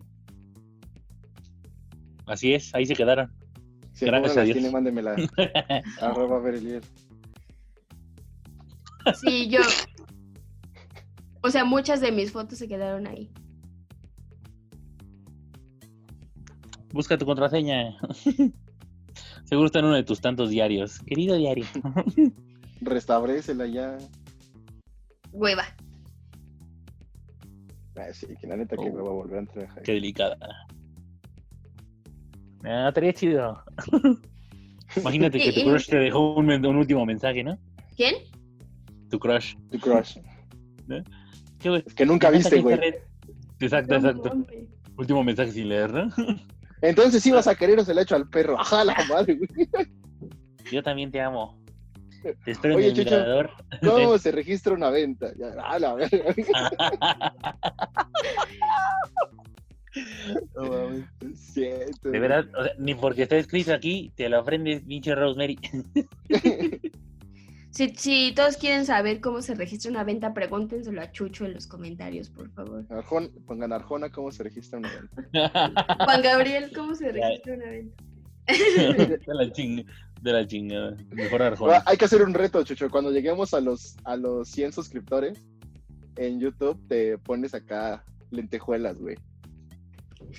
[2.26, 3.33] Así es, ahí se quedaron.
[3.92, 4.57] Si Gracias a Dios.
[4.57, 5.16] tiene, mándemela.
[6.00, 6.83] Arroba Berelier.
[9.20, 9.61] Sí, yo.
[11.42, 13.31] O sea, muchas de mis fotos se quedaron ahí.
[16.92, 17.96] Busca tu contraseña.
[19.44, 20.98] Seguro está en uno de tus tantos diarios.
[21.00, 21.64] Querido diario.
[22.81, 23.96] Restabrécela ya.
[25.37, 25.64] Hueva.
[27.96, 28.94] Ah, sí, que la neta que Oh.
[28.94, 29.83] me va a volver a entrar.
[29.83, 30.38] Qué delicada.
[32.64, 33.62] Ah, estaría chido.
[34.96, 37.59] Imagínate que tu crush te dejó un, último mensaje, ¿no?
[37.96, 38.14] ¿Quién?
[39.11, 39.57] Tu crush.
[39.70, 40.18] Tu crush.
[41.59, 41.83] ¿Qué, güey?
[41.87, 42.77] Es que nunca ¿Qué viste, güey.
[42.77, 42.94] red?
[43.61, 44.46] Exacto, exacto.
[44.96, 46.09] Último mensaje sin leer, ¿no?
[46.81, 48.59] Entonces sí vas a querer o se la echo al perro.
[48.61, 49.68] Ajá, la madre, güey.
[50.72, 51.59] Yo también te amo.
[52.47, 53.11] Espero en Oye, el Chucho.
[53.11, 53.51] mirador.
[53.83, 55.33] ¿Cómo se registra una venta?
[55.37, 56.35] Ya, a la verga.
[60.55, 64.41] No mames, es cierto, De verdad, o sea, ni porque está escrito aquí, te lo
[64.41, 65.59] ofrendes, pinche Rosemary.
[67.71, 71.67] Si, si todos quieren saber cómo se registra una venta, pregúntenselo a Chucho en los
[71.67, 72.87] comentarios, por favor.
[72.89, 76.03] Arjona, pongan Arjona, ¿cómo se registra una venta?
[76.07, 78.03] Juan Gabriel, ¿cómo se registra una venta?
[79.27, 79.85] la.
[80.27, 80.97] De la chingada.
[81.12, 81.85] Mejor Arjona.
[81.87, 82.91] Hay que hacer un reto, Chucho.
[82.91, 85.41] Cuando lleguemos a los, a los 100 suscriptores
[86.17, 89.15] en YouTube, te pones acá lentejuelas, güey.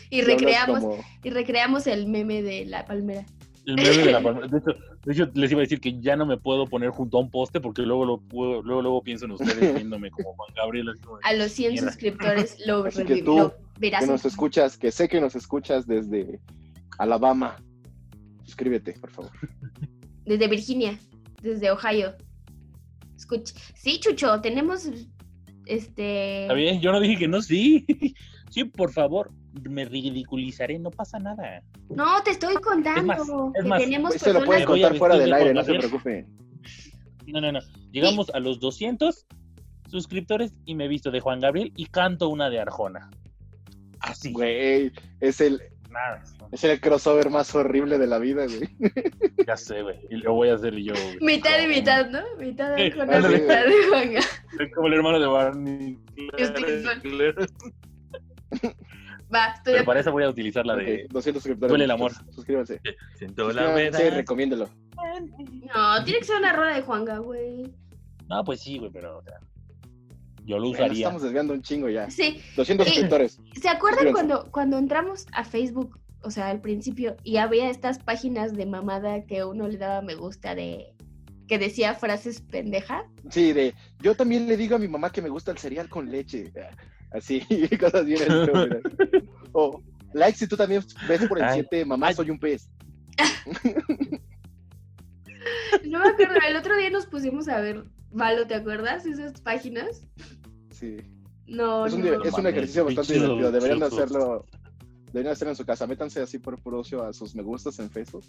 [0.10, 3.26] Y recreamos, como- y recreamos el meme de la palmera.
[3.65, 4.47] El meme de la palmera.
[4.50, 4.71] De hecho,
[5.06, 7.32] de hecho, les iba a decir que ya no me puedo poner junto a un
[7.32, 10.89] poste porque luego lo puedo- luego, luego pienso en ustedes viéndome como Juan Gabriel.
[10.89, 11.88] así como de, A los 100 Mierda.
[11.91, 14.04] suscriptores lo, Así que tú, lo verás.
[14.04, 16.41] que nos escuchas, que sé que nos escuchas desde
[16.97, 17.56] Alabama.
[18.47, 19.31] Suscríbete, por favor.
[20.25, 20.97] Desde Virginia,
[21.41, 22.15] desde Ohio.
[23.15, 23.53] Escucha.
[23.75, 24.89] Sí, Chucho, tenemos
[25.65, 26.43] este.
[26.43, 27.86] Está bien, yo no dije que no, sí.
[28.49, 29.29] Sí, por favor,
[29.69, 31.62] me ridiculizaré, no pasa nada.
[31.89, 34.95] No, te estoy contando Es más, es que más, tenemos Pues se lo a contar
[34.95, 35.89] fuera del de aire, no se Gabriel.
[35.89, 36.38] preocupen.
[37.27, 37.60] No, no, no.
[37.91, 39.27] Llegamos a los 200
[39.89, 43.10] suscriptores y me he visto de Juan Gabriel y canto una de Arjona.
[43.99, 44.31] Así.
[44.31, 46.21] Güey, es el, Nada.
[46.52, 48.69] es el crossover más horrible de la vida, güey.
[49.47, 49.97] Ya sé, güey.
[50.10, 51.17] Y lo voy a hacer yo, güey.
[51.21, 52.21] Mitad y mitad, ¿no?
[52.38, 53.39] Mitad de Sí, Juan, ándale.
[53.39, 54.23] mitad de Juan Gabriel.
[54.58, 55.97] Soy como el hermano de Barney.
[59.34, 61.69] Va, estoy Pero para eso voy a utilizar la de Ok, 200 suscriptores.
[61.69, 62.12] Duele el amor.
[62.32, 62.80] Suscríbanse.
[63.17, 64.00] Siento la verdad.
[64.13, 64.69] recomiéndelo.
[65.76, 67.63] No, tiene que ser una rola de Juanga, güey.
[68.30, 69.36] No, pues sí, güey, pero o sea,
[70.47, 70.93] yo lo nos usaría.
[71.07, 72.10] estamos desviando un chingo ya.
[72.10, 73.39] Sí, 200 Eh, suscriptores.
[73.62, 78.53] ¿se acuerdan cuando, cuando entramos a Facebook, o sea, al principio, y había estas páginas
[78.53, 80.93] de mamada que uno le daba me gusta de
[81.47, 83.03] que decía frases pendejas?
[83.29, 86.10] Sí, de yo también le digo a mi mamá que me gusta el cereal con
[86.12, 86.51] leche.
[87.12, 87.41] Así,
[87.79, 88.21] cosas bien.
[89.53, 89.81] O
[90.13, 91.53] like si tú también ves por el Ay.
[91.62, 92.15] 7, mamá Ay.
[92.15, 92.69] soy un pez.
[95.86, 99.06] No me acuerdo, el otro día nos pusimos a ver Malo, ¿te acuerdas?
[99.06, 100.02] Esas páginas.
[100.72, 100.98] Sí.
[101.48, 102.24] No, Es un, no.
[102.24, 103.52] es un ejercicio bastante pinches divertido.
[103.52, 104.06] Deberían de obtusos.
[104.06, 104.46] hacerlo.
[105.13, 105.88] Deberían hacerlo en su casa.
[105.88, 108.24] Métanse así por puro ocio a sus me gustas en Facebook.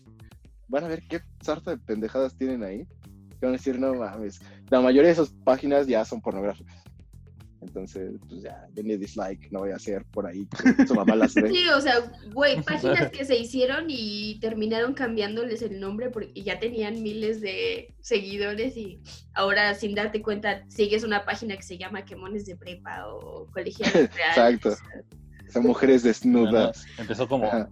[0.68, 2.86] Van a ver qué sarta de pendejadas tienen ahí.
[3.40, 4.40] Que van a decir, no mames.
[4.70, 6.84] La mayoría de esas páginas ya son pornográficas.
[7.78, 9.52] Entonces, pues ya, denle dislike.
[9.52, 10.48] No voy a hacer por ahí
[10.86, 11.48] su mamá las ve.
[11.48, 11.94] Sí, o sea,
[12.32, 17.94] güey, páginas que se hicieron y terminaron cambiándoles el nombre porque ya tenían miles de
[18.00, 19.00] seguidores y
[19.34, 24.10] ahora sin darte cuenta sigues una página que se llama Quemones de Prepa o Colegiales.
[24.28, 24.74] Exacto.
[25.48, 26.84] Son mujeres desnudas.
[26.98, 27.70] Empezó como Ajá.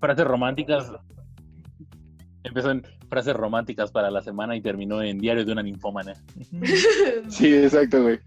[0.00, 0.92] frases románticas.
[2.44, 6.12] Empezó en frases románticas para la semana y terminó en Diario de una ninfómana.
[7.28, 8.20] Sí, exacto, güey.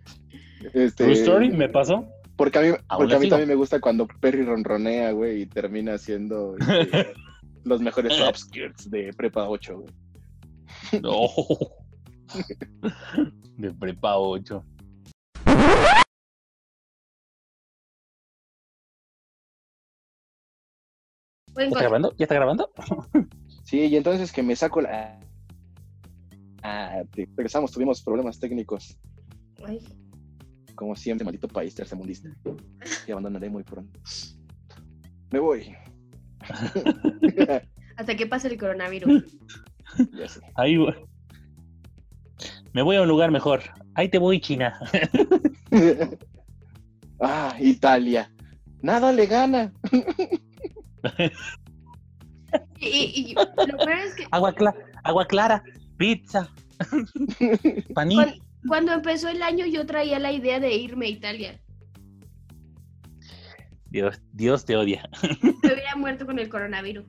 [0.73, 2.07] Este, Story, me pasó.
[2.35, 5.97] Porque a mí, porque a mí también me gusta cuando Perry ronronea, güey, y termina
[5.97, 7.13] siendo este,
[7.63, 8.27] los mejores eh.
[8.27, 9.93] upskirts de Prepa 8, güey.
[11.01, 11.27] No.
[13.57, 14.65] De Prepa 8.
[21.55, 22.15] ¿Ya está grabando?
[22.17, 22.71] ¿Ya está grabando?
[23.63, 25.19] Sí, y entonces que me saco la...
[26.61, 28.99] Ah, regresamos, tuvimos problemas técnicos.
[29.65, 29.79] Ay.
[30.75, 32.29] Como siempre, maldito país tercermundista.
[33.07, 33.99] Y abandonaré muy pronto.
[35.31, 35.75] Me voy.
[37.97, 39.23] hasta que pase el coronavirus.
[40.13, 40.41] ya sé.
[40.55, 40.93] Ahí voy.
[42.73, 43.61] Me voy a un lugar mejor.
[43.95, 44.79] Ahí te voy, China.
[47.21, 48.31] ah, Italia.
[48.81, 49.71] Nada le gana.
[52.79, 55.63] Y, y- y lo peor es que Agua, cla- agua clara,
[55.97, 56.49] pizza,
[57.93, 58.15] panini.
[58.23, 61.59] cuan- cuando empezó el año yo traía la idea de irme a Italia.
[63.89, 65.07] Dios, Dios te odia.
[65.61, 67.05] Me había muerto con el coronavirus.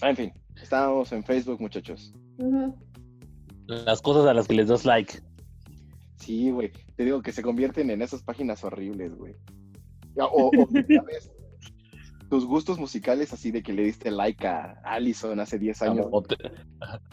[0.00, 2.12] Ah, en fin, estábamos en Facebook, muchachos.
[3.66, 5.22] Las cosas a las que les das like.
[6.16, 6.72] Sí, güey.
[6.96, 9.36] Te digo que se convierten en esas páginas horribles, güey.
[10.16, 10.50] O, o,
[10.88, 11.30] ya ves,
[12.32, 16.06] tus gustos musicales así de que le diste like a Allison hace 10 años.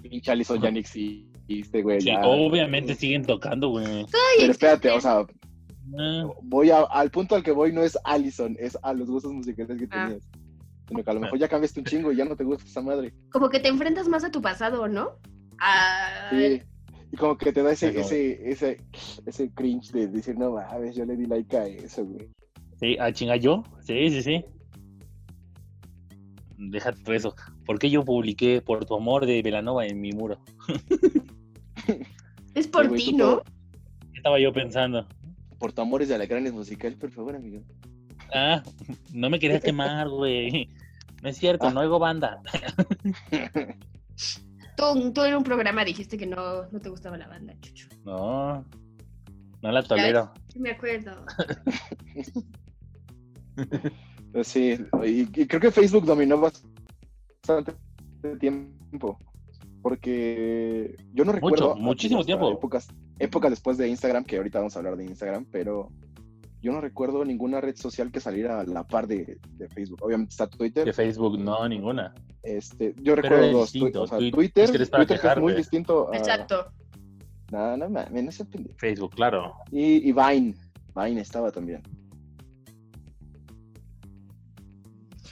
[0.02, 2.00] Pinche Allison ya ni existe, güey.
[2.00, 4.06] sí, obviamente siguen tocando, güey.
[4.38, 5.26] Pero espérate, o sea,
[6.00, 9.34] Ah, voy a- al punto al que voy no es Allison, es a los gustos
[9.34, 10.06] musicales que Ah.
[10.06, 10.30] tenías.
[10.88, 12.82] Sino que a lo mejor ya cambiaste un chingo y ya no te gusta esa
[12.82, 13.12] madre.
[13.32, 15.18] Como que te enfrentas más a tu pasado, ¿no?
[15.60, 16.30] A...
[16.32, 16.62] Sí.
[17.12, 18.78] Y como que te da ese, ese, ese,
[19.26, 22.30] ese cringe de decir, no mames, yo le di like a eso, güey.
[22.80, 23.64] Sí, a chinga yo.
[23.82, 24.46] Sí, sí, sí.
[26.62, 27.36] Deja todo eso.
[27.66, 30.40] ¿Por qué yo publiqué por tu amor de Velanova en mi muro?
[32.54, 33.42] Es por Sí, ti, ¿no?
[34.12, 35.08] ¿Qué estaba yo pensando?
[35.58, 37.62] Por tu amores de alacranes musical, por favor, amigo.
[38.34, 38.62] Ah,
[39.14, 40.70] no me querías quemar, güey.
[41.24, 41.72] No es cierto, Ah.
[41.72, 42.42] no oigo banda.
[44.76, 47.88] Tú, tú en un programa dijiste que no, no te gustaba la banda, Chucho.
[48.06, 48.66] No,
[49.62, 50.34] no la tolero.
[50.56, 51.26] Me acuerdo.
[54.32, 57.74] Pues Sí, y, y creo que Facebook dominó bastante
[58.40, 59.18] tiempo.
[59.82, 61.76] Porque yo no recuerdo.
[61.76, 62.52] muchísimo hasta tiempo.
[62.52, 62.88] Épocas,
[63.18, 65.90] épocas después de Instagram, que ahorita vamos a hablar de Instagram, pero
[66.62, 70.00] yo no recuerdo ninguna red social que saliera a la par de, de Facebook.
[70.04, 70.84] Obviamente está Twitter.
[70.84, 72.14] De Facebook, no, ninguna.
[72.44, 73.72] Este, yo Pero recuerdo dos.
[73.72, 76.18] distinto, o sea, Twitter- Twitter, es Twitter muy distinto a.
[76.18, 76.66] Exacto.
[77.52, 78.78] No, no mames, no se pendejo.
[78.78, 79.54] Facebook, claro.
[79.72, 80.56] Y, y Vine.
[80.96, 81.82] Vine estaba también.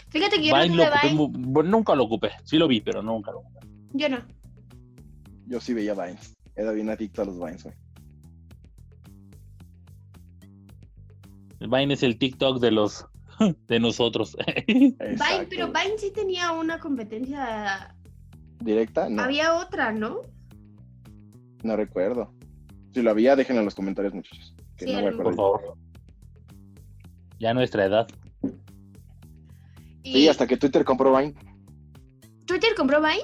[0.09, 1.69] Fíjate que yo Vine no lo ocupé Vine.
[1.69, 2.31] nunca lo ocupé.
[2.43, 3.59] Sí lo vi, pero nunca lo ocupé.
[3.93, 4.19] Yo no.
[5.47, 6.33] Yo sí veía Vines.
[6.55, 7.75] Era bien adicto a los Vines, güey.
[11.59, 13.05] Vine es el TikTok de los
[13.67, 14.35] de nosotros.
[14.67, 14.95] Vine,
[15.49, 15.67] pero.
[15.67, 17.95] Vine sí tenía una competencia.
[18.59, 19.07] ¿Directa?
[19.09, 20.21] No, Había otra, ¿no?
[21.63, 22.33] no recuerdo.
[22.93, 24.55] Si lo había, déjenlo en los comentarios, muchachos.
[24.77, 25.59] Que Sí, no me a lo Por acuerdo.
[25.59, 25.77] favor.
[27.39, 28.07] Ya nuestra edad.
[30.09, 31.33] Y Sí, hasta que Twitter compró Vine.
[32.45, 33.23] Twitter compró Vine.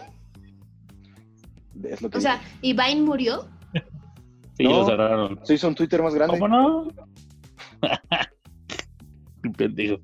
[1.91, 3.47] Es lo que O sea, ¿y Vine murió?
[4.57, 4.69] Sí, No.
[4.81, 5.39] lo cerraron.
[5.43, 6.37] se hizo un Twitter más grande.
[6.37, 6.87] ¿Cómo no?
[9.57, 9.97] Pendejo.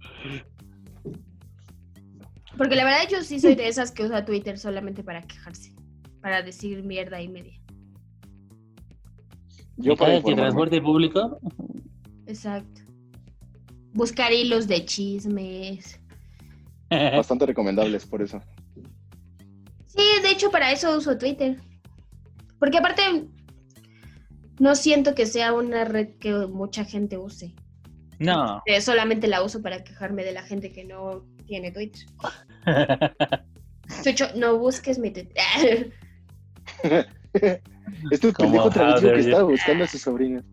[2.57, 5.73] Porque la verdad yo sí soy de esas que usa Twitter solamente para quejarse.
[6.21, 7.61] Para decir mierda y media.
[9.77, 10.41] Yo ¿Y para informarme.
[10.43, 11.39] transporte público?
[12.25, 12.81] Exacto.
[13.93, 15.98] Buscar hilos de chismes.
[16.89, 18.41] Bastante recomendables, por eso.
[19.87, 21.57] Sí, de hecho para eso uso Twitter.
[22.59, 23.27] Porque aparte
[24.59, 27.53] no siento que sea una red que mucha gente use.
[28.19, 28.61] no.
[28.65, 32.05] Eh, solamente la uso para quejarme de la gente que no tiene Twitter.
[34.03, 35.93] Chucho, no busques mi Twitter.
[38.11, 38.69] Este Como pendejo
[39.01, 40.43] que estaba buscando a su sobrina.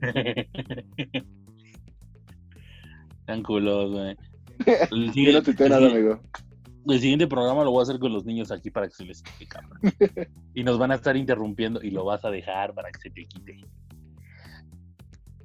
[3.26, 4.16] Tan culos, güey.
[4.66, 6.22] El Yo no siguiente, tuiteo el nada, siguiente- amigo.
[6.88, 9.22] el siguiente programa lo voy a hacer con los niños aquí para que se les
[9.22, 9.78] quite, cabrón.
[10.54, 13.26] Y nos van a estar interrumpiendo y lo vas a dejar para que se te
[13.26, 13.64] quite.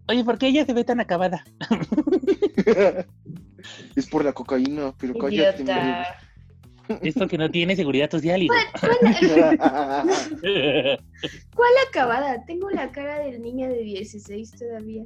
[0.10, 1.44] Oye, ¿por qué ella se ve tan acabada?
[3.96, 5.64] es por la cocaína, pero cállate.
[5.64, 6.06] Idiota.
[7.02, 8.58] Esto que no tiene seguridad social, hombre.
[11.56, 12.44] ¿Cuál acabada?
[12.46, 15.06] Tengo la cara del niño de 16 todavía.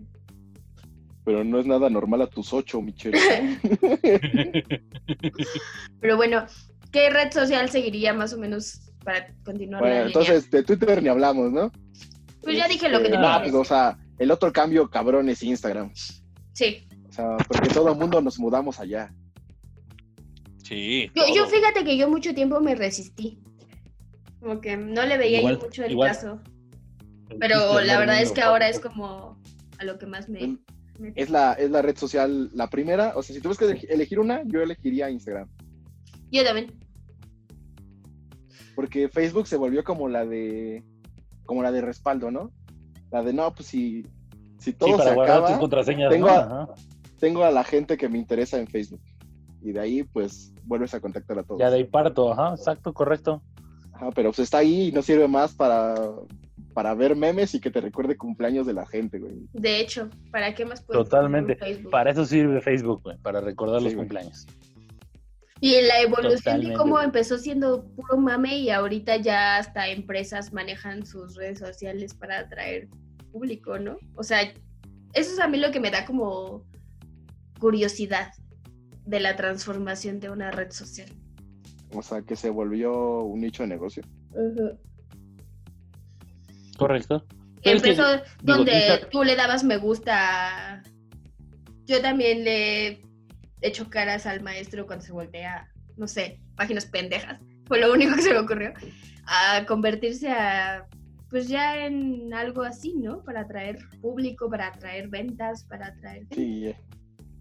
[1.27, 3.19] Pero no es nada normal a tus ocho, Michelle.
[5.99, 6.45] Pero bueno,
[6.93, 10.21] ¿qué red social seguiría más o menos para continuar la Bueno, línea?
[10.21, 11.69] entonces de Twitter ni hablamos, ¿no?
[12.41, 14.89] Pues ya dije lo que Este, tenía no, que pues, o sea, el otro cambio
[14.89, 15.91] cabrón es Instagram.
[16.53, 16.87] Sí.
[17.09, 19.13] O sea, porque todo el mundo nos mudamos allá.
[20.63, 21.11] Sí.
[21.13, 23.37] Yo, yo fíjate que yo mucho tiempo me resistí.
[24.39, 26.09] Como que no le veía Igual, yo mucho el igual.
[26.09, 26.39] caso.
[27.37, 29.37] Pero la verdad es que ahora es como
[29.77, 30.57] a lo que más me...
[31.15, 33.13] es la, es la red social la primera.
[33.15, 35.47] O sea, si tuvieras que eleg- elegir una, yo elegiría Instagram.
[36.31, 36.73] Yo también.
[38.75, 40.83] Porque Facebook se volvió como la de
[41.45, 42.51] como la de respaldo, ¿no?
[43.11, 44.05] La de no, pues si,
[44.59, 46.09] si todo sí, para se guardar tus contraseñas.
[46.11, 46.33] tengo ¿no?
[46.33, 46.75] a-
[47.19, 49.01] tengo a la gente que me interesa en Facebook.
[49.63, 51.59] Y de ahí, pues, vuelves a contactar a todos.
[51.59, 53.41] Ya de ahí parto, ajá, exacto, correcto.
[53.93, 55.95] Ajá, pero pues está ahí y no sirve más para,
[56.73, 59.33] para ver memes y que te recuerde cumpleaños de la gente, güey.
[59.53, 61.55] De hecho, ¿para qué más puedes Totalmente.
[61.55, 61.91] Facebook?
[61.91, 64.05] Para eso sirve Facebook, güey, para recordar Sí, los güey.
[64.07, 64.45] cumpleaños.
[65.59, 67.05] Y en la evolución de cómo güey.
[67.05, 72.87] empezó siendo puro mame y ahorita ya hasta empresas manejan sus redes sociales para atraer
[73.31, 73.97] público, ¿no?
[74.15, 74.43] O sea,
[75.13, 76.63] eso es a mí lo que me da como
[77.59, 78.31] curiosidad
[79.05, 81.09] de la transformación de una red social.
[81.93, 84.03] O sea, que se volvió un nicho de negocio.
[84.31, 84.77] Pero
[86.77, 88.03] que, Empezó
[88.43, 90.83] donde Insta- tú le dabas me gusta.
[91.85, 93.01] Yo también le he
[93.61, 97.39] hecho caras al maestro cuando se voltea, no sé, páginas pendejas.
[97.65, 98.73] Fue lo único que se me ocurrió.
[99.25, 100.85] A convertirse a,
[101.29, 103.23] pues ya en algo así, ¿no?
[103.23, 106.27] Para atraer público, para atraer ventas, para atraer...
[106.31, 106.75] Sí, eh.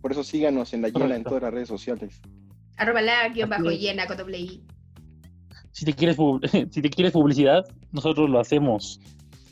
[0.01, 1.29] por eso síganos en la llena en Correcto.
[1.31, 2.21] todas las redes sociales.
[2.77, 4.65] Arroba la guion bajo llena con doble I.
[5.73, 6.17] si te quieres
[6.71, 9.01] si te quieres publicidad, nosotros lo hacemos.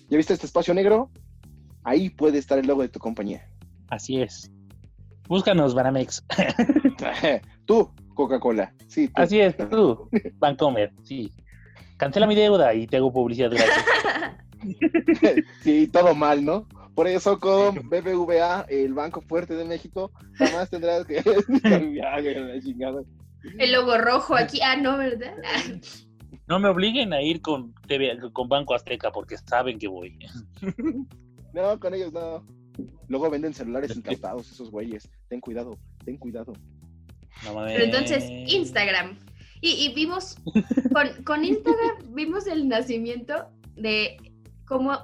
[0.09, 1.11] ¿Ya viste este espacio negro?
[1.83, 3.49] Ahí puede estar el logo de tu compañía.
[3.89, 4.51] Así es.
[5.29, 6.25] Búscanos, Banamex.
[7.67, 8.75] tú, Coca-Cola.
[8.89, 9.15] Sí, tú.
[9.17, 11.33] Así es, tú, Bancomer, sí.
[11.97, 13.85] Cancela mi deuda y te hago publicidad gratis.
[15.63, 16.67] sí, todo mal, ¿no?
[16.95, 21.19] Por eso con BBVA, el Banco Fuerte de México, jamás tendrás que...
[23.59, 24.61] El logo rojo aquí.
[24.63, 25.35] Ah, no, ¿verdad?
[26.47, 30.19] No me obliguen a ir con TV, con Banco Azteca porque saben que voy.
[31.55, 32.45] No, con ellos no.
[33.07, 35.09] Luego venden celulares encantados esos güeyes.
[35.29, 36.53] Ten cuidado, ten cuidado.
[37.45, 37.75] No mames.
[37.75, 39.17] Pero entonces, Instagram.
[39.61, 40.37] Y, y vimos,
[40.93, 44.17] con, con Instagram vimos el nacimiento de
[44.67, 44.99] cómo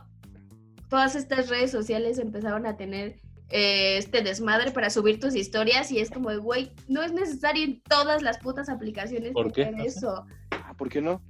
[0.89, 6.01] todas estas redes sociales empezaron a tener eh, este desmadre para subir tus historias y
[6.01, 9.73] es como, de, güey, no es necesario en todas las putas aplicaciones ¿Por qué?
[9.85, 10.25] eso.
[10.51, 11.23] Ah, ¿por qué no?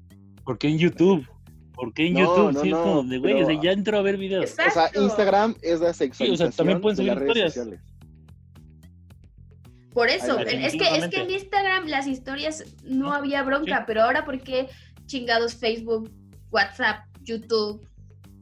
[0.44, 1.26] ¿Por qué en YouTube?
[1.74, 2.52] ¿Por qué en No, YouTube?
[2.52, 4.44] no, sí, es no, como de, güey, pero- o sea, ya entro a ver videos.
[4.50, 4.80] Exacto.
[4.80, 7.54] O sea, Instagram es la sexualización también pueden de subir las redes historias.
[7.54, 7.80] sociales.
[9.92, 11.30] Por eso, Ay, es que, es que en.
[11.30, 13.84] Instagram las historias no había bronca, Sí.
[13.86, 14.68] pero ahora ¿por qué
[15.06, 16.10] chingados Facebook,
[16.50, 17.84] WhatsApp, YouTube?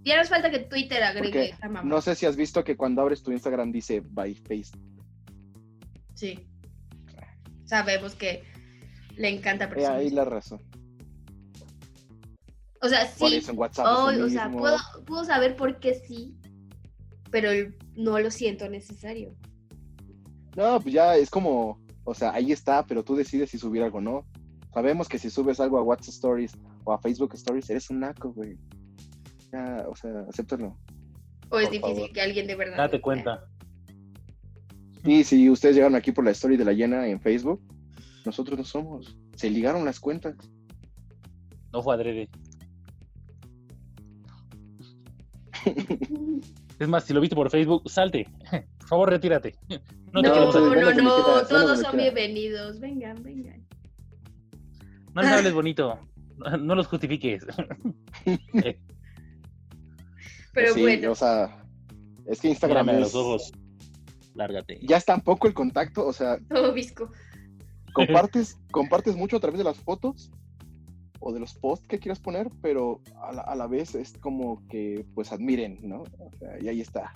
[0.05, 1.89] Ya nos falta que Twitter agregue esa mamá.
[1.89, 4.73] no sé si has visto que cuando abres tu Instagram dice by face.
[6.15, 6.47] Sí.
[7.65, 8.43] Sabemos que
[9.17, 9.97] le encanta Eh, presumir.
[9.99, 10.61] ahí la razón.
[12.81, 13.37] O sea, Por sí.
[13.37, 13.87] eso en WhatsApp.
[13.89, 16.35] oh, o sea, puedo, puedo saber por qué sí,
[17.31, 17.51] pero
[17.97, 19.35] no lo siento necesario.
[20.57, 23.99] No, pues ya es como, o sea, ahí está, pero tú decides si subir algo
[23.99, 24.27] o no.
[24.73, 26.53] Sabemos que si subes algo a WhatsApp Stories
[26.85, 28.57] o a Facebook Stories, eres un naco, güey.
[29.53, 30.77] Ya, o sea, acéptalo.
[31.51, 32.13] O es difícil favor.
[32.13, 32.77] que alguien de verdad.
[32.77, 33.45] Date cuenta.
[35.05, 37.63] Y si ustedes llegaron aquí por la story de la llena en Facebook,
[38.25, 39.17] nosotros no somos.
[39.37, 40.37] Se ligaron las cuentas.
[41.73, 42.29] No fue adrede.
[46.79, 48.29] Es más, si lo viste por Facebook, salte.
[48.79, 49.55] Por favor, retírate.
[50.13, 50.51] No te No, no,
[51.47, 52.81] todos son bienvenidos.
[52.81, 53.63] Vengan, vengan.
[55.15, 55.99] No les hables bonito.
[56.61, 57.45] No los justifiques.
[60.55, 61.63] Pero Sí, bueno, O sea,
[62.27, 63.53] es que Instagram Mírame es- los ojos.
[64.35, 64.79] Lárgate.
[64.83, 67.11] ya está poco el contacto, o sea, todo visco.
[67.93, 70.31] compartes, compartes mucho a través de las fotos
[71.21, 74.67] o de los posts que quieras poner, pero a la, a la vez es como
[74.69, 76.03] que pues admiren, ¿no?
[76.19, 77.13] O sea, y ahí está.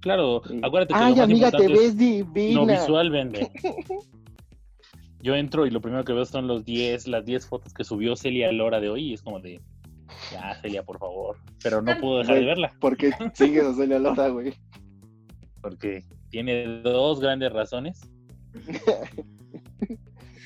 [0.00, 0.58] Claro, Sí.
[0.62, 2.60] acuérdate que Ay, lo más amiga, te ves divina.
[2.60, 3.50] no visual vende.
[5.20, 8.16] Yo entro y lo primero que veo son los 10, las 10 fotos que subió
[8.16, 9.60] Celia a la hora de hoy y es como de,
[10.32, 11.36] ya, Celia, por favor.
[11.62, 14.52] Pero no puedo dejar de verla Porque sigues a Celia Lora, güey.
[15.60, 18.00] porque tiene dos grandes razones.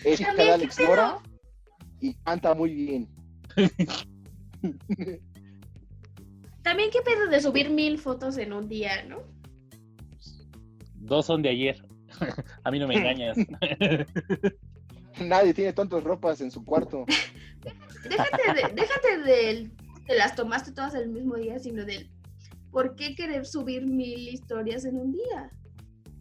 [0.04, 0.78] Es Alex.
[0.80, 1.18] Lora
[2.00, 3.08] y canta muy bien.
[6.62, 9.22] También qué pedo de subir mil fotos en un día, ¿no?
[10.94, 11.82] Dos son de ayer.
[12.64, 13.36] a mí no me engañas.
[15.20, 17.06] Nadie tiene tantas ropas en su cuarto.
[18.08, 19.72] Déjate de, déjate del
[20.06, 22.10] te las tomaste todas el mismo día, sino del
[22.70, 25.50] ¿por qué querer subir mil historias en un día?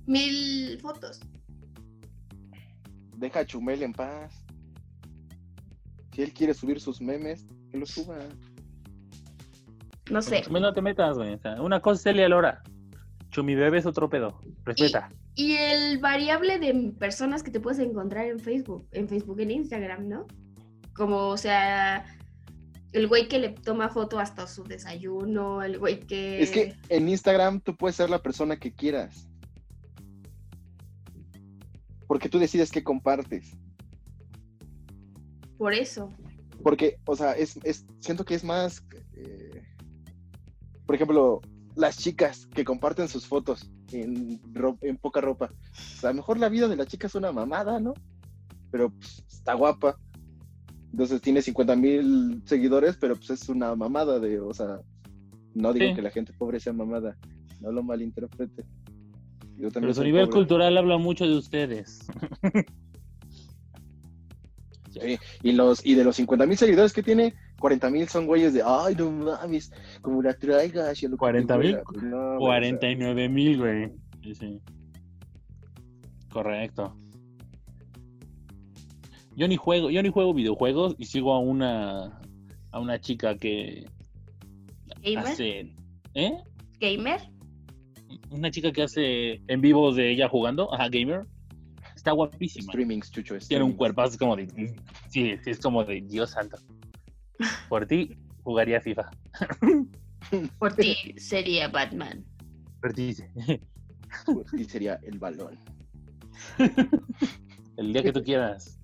[0.05, 1.19] Mil fotos.
[3.17, 4.45] Deja a Chumel en paz.
[6.16, 8.18] Si él quiere subir sus memes, que lo suba.
[10.09, 10.43] No sé.
[10.49, 11.38] No te metas, güey.
[11.59, 12.63] Una cosa es Celia Lora.
[13.32, 14.39] Chumi bebé es otro pedo.
[14.63, 15.09] Respeta.
[15.36, 20.07] Y el variable de personas que te puedes encontrar en Facebook, en Facebook, en Instagram,
[20.07, 20.26] ¿no?
[20.93, 22.05] Como, o sea,
[22.93, 26.41] el güey que le toma foto hasta su desayuno, el güey que...
[26.41, 29.28] Es que en Instagram tú puedes ser la persona que quieras.
[32.07, 33.57] Porque tú decides qué compartes.
[35.58, 36.10] Por eso.
[36.64, 38.84] Porque, o sea, es, es siento que es más...
[39.14, 39.62] eh,
[40.86, 41.41] por ejemplo,
[41.76, 45.49] las chicas que comparten sus fotos en, ro- en poca ropa.
[45.51, 47.93] O sea, a lo mejor la vida de la chica es una mamada, ¿no?
[48.72, 49.97] Pero pues, está guapa.
[50.91, 54.80] Entonces tiene 50 mil seguidores, pero pues es una mamada de, o sea,
[55.53, 55.95] no digo Sí.
[55.95, 57.18] que la gente pobre sea mamada,
[57.60, 58.64] no lo malinterprete.
[59.58, 60.36] Yo también Pero su nivel pobre.
[60.39, 61.99] cultural habla mucho de ustedes.
[65.02, 68.54] Sí, Y, los, y de los 50 mil seguidores que tiene, 40 mil son güeyes
[68.54, 69.72] de, ay, no mames,
[70.02, 71.02] como la traigas.
[71.02, 71.84] y a lo que te 40,000, huela".
[71.86, 73.91] Pues no, güey, o sea, 49 mil, güey.
[74.24, 74.62] Sí, sí.
[76.32, 76.96] Correcto.
[79.36, 82.22] Yo ni juego, yo ni juego videojuegos y sigo a una
[82.72, 83.86] a una chica que
[85.02, 85.20] Gamer.
[85.28, 85.74] hace
[86.14, 86.34] ¿eh?
[86.80, 87.22] Gamer.
[88.30, 91.26] Una chica que hace en vivo de ella jugando, ajá, gamer.
[92.06, 92.72] Está guapísima.
[92.72, 93.30] Streamings, chucho.
[93.30, 93.78] Tiene un streamings.
[93.78, 94.47] cuerpazo como de
[95.10, 96.60] sí, sí, es como de Dios santo.
[97.68, 99.10] Por ti jugaría FIFA.
[100.60, 102.24] Por ti sería Batman.
[102.80, 103.16] Por ti.
[104.26, 105.58] Pues, sería el balón.
[107.76, 108.80] El día que tú quieras.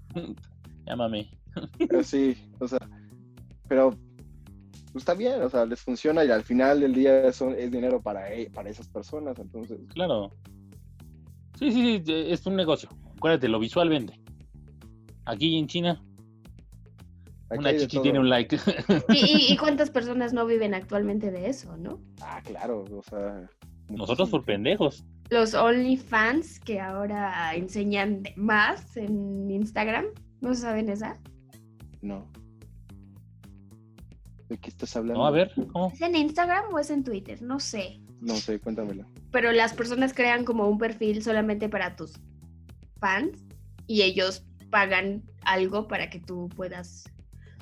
[0.88, 1.30] Llámame.
[1.78, 2.80] Pero sí, o sea,
[3.68, 3.92] pero
[4.92, 8.02] pues está bien, o sea, les funciona y al final del día son, es dinero
[8.02, 10.32] para, e- para esas personas, entonces, Claro.
[11.60, 12.90] Sí, sí, sí, es un negocio.
[13.22, 14.20] Acuérdate, lo visual vende.
[15.26, 16.04] Aquí en China,
[17.52, 18.02] aquí una chichi todo.
[18.02, 18.58] tiene un like.
[19.10, 22.02] ¿Y, y, y cuántas personas no viven actualmente de eso, no?
[22.20, 23.48] Ah, claro, o sea.
[23.90, 25.06] Nosotros por pendejos.
[25.30, 30.06] Los OnlyFans que ahora enseñan más en Instagram.
[30.40, 31.20] ¿No saben esa?
[32.02, 32.28] No.
[34.50, 35.22] ¿De qué estás hablando?
[35.22, 35.92] No, a ver, ¿cómo?
[35.94, 37.40] ¿Es en Instagram o es en Twitter?
[37.44, 38.02] No sé.
[38.20, 39.06] No sé, cuéntamelo.
[39.32, 42.20] Pero las personas crean como un perfil solamente para tus
[43.02, 43.44] fans
[43.88, 47.04] y ellos pagan algo para que tú puedas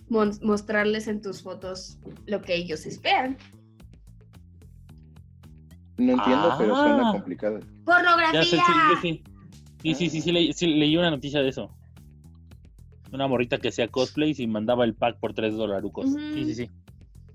[0.10, 3.38] mostrarles en tus fotos lo que ellos esperan.
[5.98, 7.12] No entiendo, pero suena Ah.
[7.12, 7.60] complicado.
[7.62, 8.44] Sé, ¡Pornografía!
[8.44, 8.58] sí,
[9.02, 9.24] sí,
[9.84, 10.10] sí.
[10.10, 11.74] Sí, sí, leí, una noticia de eso.
[13.12, 16.06] Una morrita que hacía cosplays y mandaba el pack por tres dolarucos.
[16.10, 16.20] Ujú.
[16.34, 16.70] Sí, sí, sí.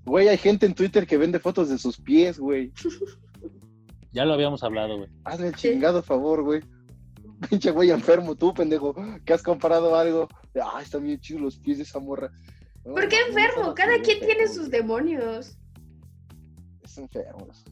[0.04, 2.72] Güey, hay gente en Twitter que vende fotos de sus pies, güey.
[4.12, 5.08] Ya lo habíamos hablado, güey.
[5.24, 6.60] Hazle el chingado favor, güey.
[7.50, 10.28] Pinche güey enfermo, tú, pendejo, que has comparado algo.
[10.52, 12.30] de, Ah, están bien chidos los pies de esa morra.
[12.84, 13.74] No, ¿Por qué no enfermo?
[13.74, 15.58] Cada quien tiene enfermo, sus demonios.
[16.82, 17.64] Es enfermos.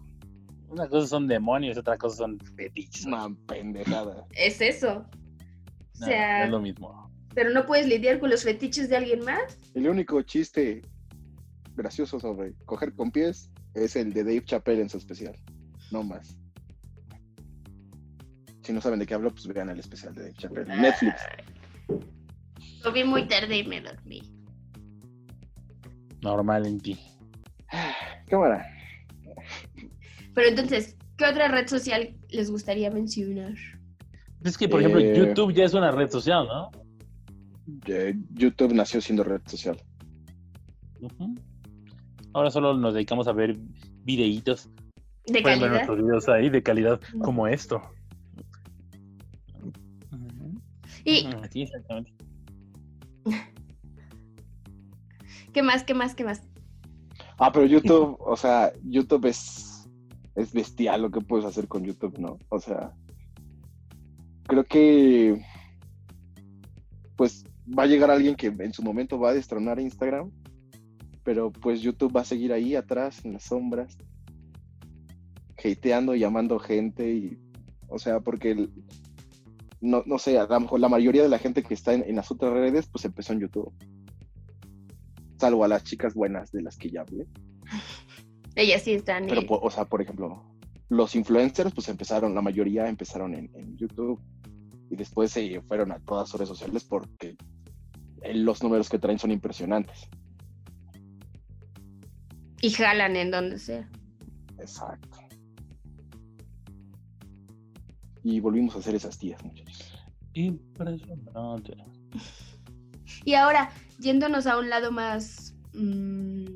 [0.69, 3.05] Una cosa son demonios, otra cosa son fetiches.
[3.05, 4.25] Una pendejada.
[4.33, 5.05] Es eso.
[6.01, 7.11] O sea, es lo mismo.
[7.35, 9.59] pero no puedes lidiar con los fetiches de alguien más.
[9.75, 10.81] El único chiste
[11.77, 15.37] gracioso sobre coger con pies es el de Dave Chappelle en su especial.
[15.91, 16.37] No más.
[18.63, 20.73] Si no saben de qué hablo, pues vean el especial de Dave Chappelle.
[20.73, 21.15] en Netflix.
[22.85, 24.23] Lo vi muy tarde y me dormí.
[26.23, 26.99] Normal en ti.
[28.29, 28.65] Cámara.
[30.35, 33.55] Pero entonces, ¿qué otra red social les gustaría mencionar?
[34.45, 36.71] Es que, por ejemplo, Eh, YouTube ya es una red social, ¿no?
[38.35, 39.77] YouTube nació siendo red social.
[42.33, 43.57] Ahora solo nos dedicamos a ver
[44.05, 44.69] videitos.
[45.27, 45.71] De Pueden ver calidad.
[45.71, 47.81] nuestros videos ahí de calidad como esto.
[51.05, 52.13] ¿Y Ujú, Sí, exactamente.
[55.53, 56.43] qué más, qué más, qué más?
[57.39, 59.89] Ah, pero YouTube, o sea, YouTube es,
[60.35, 62.39] es bestial lo que puedes hacer con YouTube, ¿no?
[62.49, 62.93] O sea,
[64.47, 65.45] creo que
[67.17, 70.31] pues va a llegar alguien que en su momento va a destronar Instagram,
[71.23, 73.97] pero pues YouTube va a seguir ahí atrás, en las sombras,
[75.65, 77.39] hateando, llamando gente y,
[77.89, 78.71] o sea, porque el-
[79.83, 82.17] no, no sé, a lo mejor la mayoría de la gente que está en, en
[82.17, 83.71] las otras redes, pues empezó en YouTube.
[85.39, 87.27] Salvo a las chicas buenas de las que ya hablé.
[88.55, 89.27] Ellas sí están.
[89.27, 90.43] Pero, po- o sea, por ejemplo,
[90.89, 94.21] los influencers, pues empezaron, la mayoría empezaron en, en YouTube
[94.91, 97.37] y después se fueron a todas sus redes sociales porque
[98.23, 100.09] eh, los números que traen son impresionantes.
[102.61, 103.89] y jalan en donde sea.
[104.59, 105.19] Exacto.
[108.23, 109.93] Y volvimos a hacer esas tías, muchachos.
[110.35, 111.75] Impresionante.
[113.25, 115.55] Y ahora, yéndonos a un lado más.
[115.75, 116.47] mm,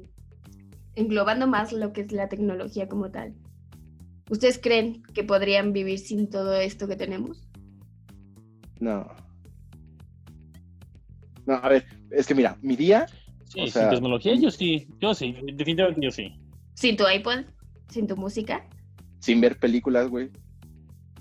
[0.95, 3.35] englobando más lo que es la tecnología como tal.
[4.31, 7.49] ¿Ustedes creen que podrían vivir sin todo esto que tenemos?
[8.81, 9.07] No.
[11.47, 13.07] No, a ver, es que mira, mi día,
[13.45, 16.33] Sí, O sin sea, tecnología yo sí, yo sí, definitivamente yo sí.
[16.75, 17.45] ¿Sin tu iPod?
[17.89, 18.67] ¿Sin tu música?
[19.21, 20.31] sin ver películas, güey,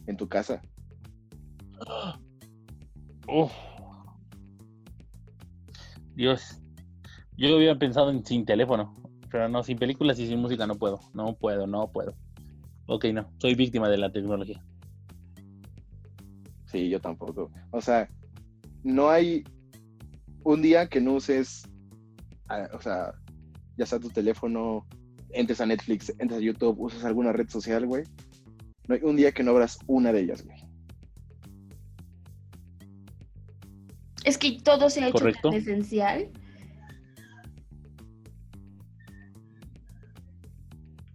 [0.07, 0.61] en tu casa.
[3.27, 3.51] Uf.
[6.15, 6.61] Dios.
[7.37, 8.93] Yo había pensado en sin teléfono,
[9.29, 12.15] pero no, sin películas y sin música no puedo, no puedo, no puedo.
[12.87, 14.63] Ok, no, soy víctima de la tecnología.
[16.67, 17.51] Sí, yo tampoco.
[17.71, 18.07] O sea,
[18.83, 19.43] no hay
[20.43, 21.63] un día que no uses,
[22.47, 23.13] ah, o sea,
[23.77, 24.85] ya sea tu teléfono,
[25.31, 28.03] entres a Netflix, entres a YouTube, uses alguna red social, güey.
[28.88, 30.57] No hay un día que no abras una de ellas, güey.
[34.23, 35.49] Es que todo se ha hecho Correcto.
[35.49, 36.31] tan esencial.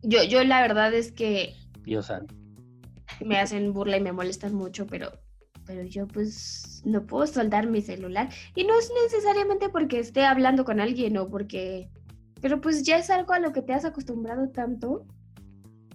[0.03, 2.35] Yo, yo la verdad es que Dios santo.
[3.25, 5.11] me hacen burla y me molestan mucho, pero,
[5.66, 8.31] pero yo pues no puedo soldar mi celular.
[8.55, 11.91] Y no es necesariamente porque esté hablando con alguien o porque...
[12.41, 15.05] Pero pues ya es algo a lo que te has acostumbrado tanto,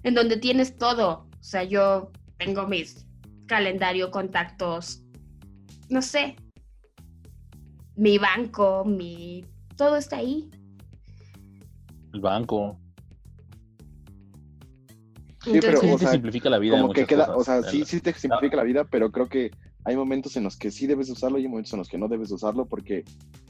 [0.03, 1.28] en donde tienes todo.
[1.45, 3.05] O sea, yo tengo mis
[3.45, 5.03] calendario, contactos,
[5.89, 6.35] no sé,
[7.95, 9.45] mi banco, mi...
[9.77, 10.49] Todo está ahí.
[12.13, 12.79] El banco.
[15.43, 16.81] Sí, pero, Entonces, o te simplifica la vida.
[16.81, 17.59] Como que queda, cosas.
[17.59, 19.51] o sea, sí, sí te simplifica la vida, pero creo que
[19.83, 22.07] hay momentos en los que sí debes usarlo y hay momentos en los que no
[22.07, 23.03] debes usarlo porque,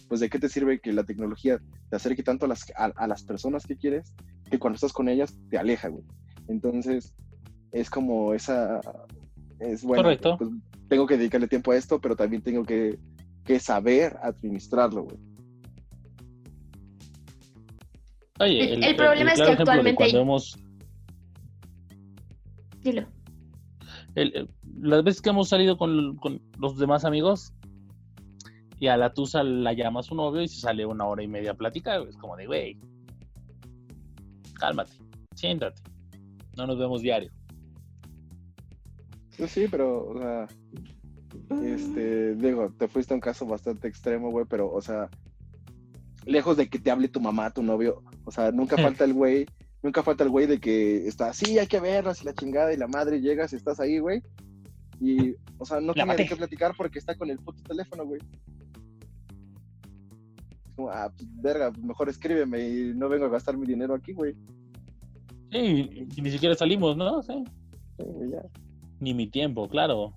[0.10, 3.08] pues, ¿de qué te sirve que la tecnología te acerque tanto a las, a, a
[3.08, 4.14] las personas que quieres
[4.52, 6.04] que cuando estás con ellas te aleja, güey?
[6.50, 7.16] Entonces,
[7.76, 8.80] es como esa,
[9.60, 10.38] es bueno, Correcto.
[10.38, 10.50] pues,
[10.88, 12.98] tengo que dedicarle tiempo a esto, pero también tengo que,
[13.44, 15.18] que saber administrarlo, güey.
[18.40, 20.58] Oye, El- el problema es que claro actualmente hay- cuando hemos
[22.84, 23.08] Dilo.
[24.16, 24.50] el- el-
[24.82, 27.54] las veces que hemos salido con, con los demás amigos
[28.80, 31.28] y a la tusa la llama a su novio y se sale una hora y
[31.28, 32.78] media a platicar, es como de, güey,
[34.60, 34.92] cálmate,
[35.36, 35.82] siéntate,
[36.58, 37.32] no nos vemos diario.
[39.38, 40.48] Pues sí, pero, o sea,
[41.64, 45.10] Este, digo, te fuiste a un caso bastante extremo, güey, pero, o sea,
[46.26, 49.46] lejos de que te hable tu mamá, tu novio, o sea, nunca falta el güey,
[49.84, 52.78] nunca falta el güey de que está, sí, hay que verlas y la chingada y
[52.78, 54.22] la madre llegas y estás ahí, güey,
[55.00, 58.22] y, o sea, no tiene de qué platicar porque está con el puto teléfono, güey.
[60.64, 64.14] Es como, ah, pues, verga, mejor escríbeme y no vengo a gastar mi dinero aquí,
[64.14, 64.36] güey.
[65.52, 67.22] Sí, y ni siquiera salimos, ¿no?
[67.24, 67.44] Sí.
[67.98, 68.42] Sí, ya.
[69.00, 70.14] Ni mi tiempo, claro.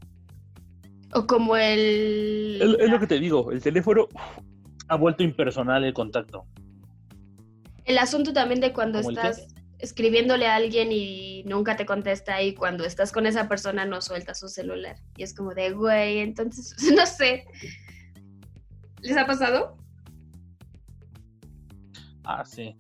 [1.15, 2.59] O como el...
[2.61, 4.09] Es, es lo que te digo, el teléfono
[4.89, 6.45] ha vuelto impersonal el contacto.
[7.85, 9.49] El asunto también de cuando ¿Cómo el estás
[9.79, 14.35] escribiéndole a alguien y nunca te contesta y cuando estás con esa persona no suelta
[14.35, 14.97] su celular.
[15.17, 17.47] Y es como de, güey, entonces, no sé.
[19.01, 19.77] ¿Les ha pasado?
[22.25, 22.77] Ah, sí.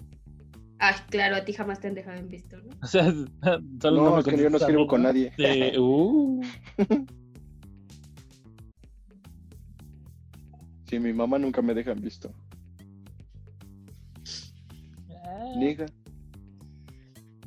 [0.80, 2.76] Ah, claro, a ti jamás te han dejado en visto, ¿no?
[2.82, 3.04] O sea,
[3.82, 5.08] solo No, me es que yo no mí, con ¿no?
[5.08, 5.32] nadie.
[5.36, 6.42] Sí, uh.
[10.88, 12.32] Sí, mi mamá nunca me deja en visto.
[15.56, 15.86] Niga.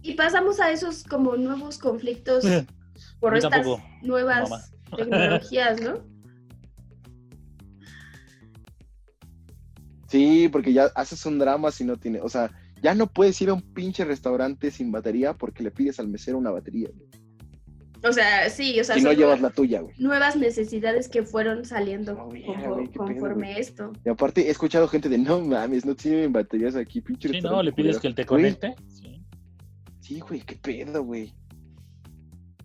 [0.04, 2.44] Y pasamos a esos como nuevos conflictos
[3.20, 4.64] por Yo estas tampoco, nuevas mamá.
[4.98, 6.04] tecnologías, ¿no?
[10.08, 12.52] Sí, porque ya haces un drama si no tiene, o sea,
[12.82, 16.38] ya no puedes ir a un pinche restaurante sin batería porque le pides al mesero
[16.38, 17.08] una batería, güey.
[18.04, 19.94] O sea, sí, o sea, si no son llevas la tuya, güey.
[20.00, 23.94] nuevas necesidades que fueron saliendo Oh, mira, confor- güey, qué pedo, conforme esto.
[24.04, 27.62] Y aparte he escuchado gente de, no mames, no tienen baterías aquí, pinche Sí, no,
[27.62, 28.02] le pides culero".
[28.02, 28.76] que él te Güey, conecte.
[28.88, 29.22] Sí.
[30.00, 31.32] Sí, güey, qué pedo, güey.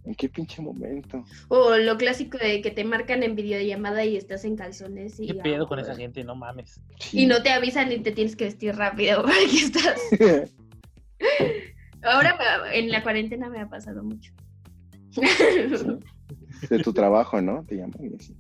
[0.07, 1.25] ¿En qué pinche momento?
[1.49, 5.35] O lo clásico de que te marcan en videollamada y estás en calzones y, ¿Qué
[5.35, 6.23] pedo ah, con esa gente?
[6.23, 6.81] No mames.
[7.01, 7.23] Sí.
[7.23, 10.01] y no te avisan y te tienes que vestir rápido porque estás.
[12.03, 12.39] Ahora
[12.73, 14.33] en la cuarentena me ha pasado mucho.
[16.71, 17.65] de tu trabajo, ¿no?
[17.65, 18.37] Te llaman y así.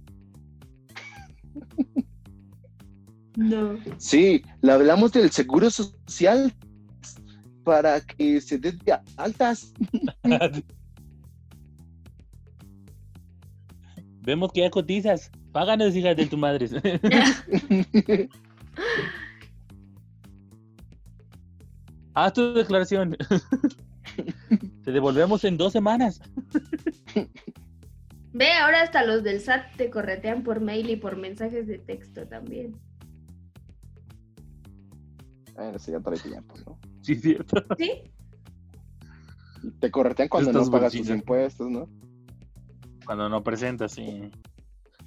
[3.34, 3.76] no.
[3.98, 6.54] Sí, le hablamos del seguro social
[7.64, 9.72] para que se dé de altas.
[14.26, 15.30] Vemos que ya cotizas.
[15.52, 16.68] Páganos, hijas de tu madre.
[22.12, 23.16] Haz tu declaración.
[24.82, 26.20] Te devolvemos en dos semanas.
[28.32, 32.26] Ve, ahora hasta los del SAT te corretean por mail y por mensajes de texto
[32.26, 32.76] también.
[35.54, 36.80] Bueno, eso ya trae tiempo, ¿no?
[37.00, 37.64] Sí, cierto.
[37.78, 37.92] ¿Sí?
[39.78, 41.88] Te corretean cuando Estás no pagas tus impuestos, ¿no?
[43.06, 44.30] Cuando no presentas, sí.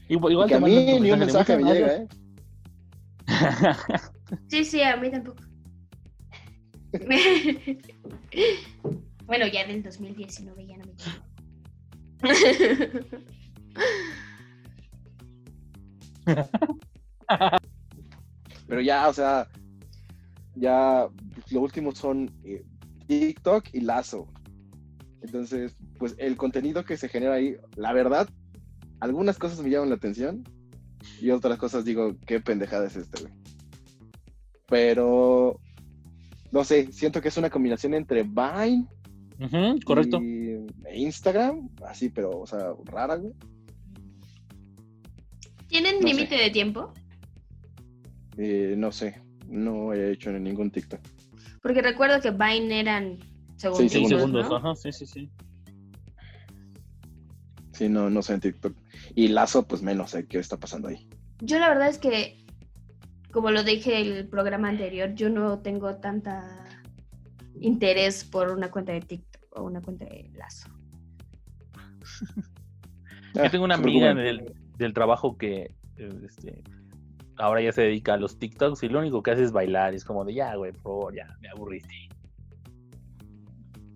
[0.08, 2.08] Igual, Y que a mí ni un mensaje me "Muchas llega, ¿eh?
[4.48, 5.44] Sí, sí, a mí tampoco.
[9.26, 10.94] bueno, ya en el 2019 ya no me.
[18.68, 19.48] Pero ya, o sea,
[20.56, 21.08] ya
[21.52, 22.64] lo último son eh,
[23.08, 24.28] TikTok y Lazo.
[25.22, 28.28] Entonces, pues el contenido que se genera ahí, la verdad,
[29.02, 30.44] algunas cosas me llaman la atención
[31.22, 33.34] y otras cosas digo, qué pendejada es este, güey.
[34.68, 35.60] Pero,
[36.52, 38.88] no sé, siento que es una combinación entre Vine
[39.86, 40.20] correcto.
[40.22, 43.34] y Instagram, así, pero, o sea, rara, güey.
[45.68, 46.94] ¿Tienen No límite de tiempo?
[48.38, 51.02] Eh, no sé, no he hecho en ningún TikTok.
[51.62, 53.18] Porque recuerdo que Vine eran
[53.58, 53.92] segundos.
[53.92, 54.56] Segundos, segundos, ¿no?
[54.56, 55.30] ajá, sí, sí, sí.
[57.80, 58.76] Sí, no, no sé en TikTok.
[59.16, 61.08] Y Lazo, pues menos sé qué está pasando ahí.
[61.40, 62.44] Yo la verdad es que,
[63.32, 66.66] como lo dije el programa anterior, yo no tengo tanta
[67.62, 70.68] interés por una cuenta de TikTok o una cuenta de Lazo.
[73.34, 76.62] Yo tengo una amiga del, del trabajo que eh, este,
[77.38, 79.94] ahora ya se dedica a los TikToks y lo único que hace es bailar.
[79.94, 81.94] Es como de ya, güey, por favor, ya, me aburriste.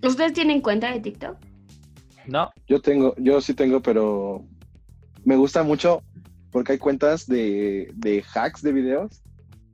[0.04, 1.53] ¿Ustedes tienen cuenta de TikTok?
[2.28, 4.46] No, Yo tengo, yo sí tengo, pero
[5.26, 6.02] me gusta mucho
[6.52, 9.22] porque hay cuentas de, de hacks de videos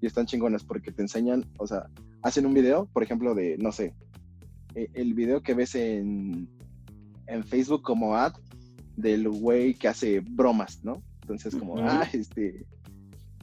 [0.02, 1.88] y están chingonas porque te enseñan, o sea,
[2.22, 3.94] hacen un video, por ejemplo, de, no sé,
[4.76, 6.48] e- el video que ves en,
[7.28, 8.34] en Facebook como ad
[8.96, 11.02] del güey que hace bromas, ¿no?
[11.22, 11.84] Entonces, como, Ujú.
[11.86, 12.66] ah, este,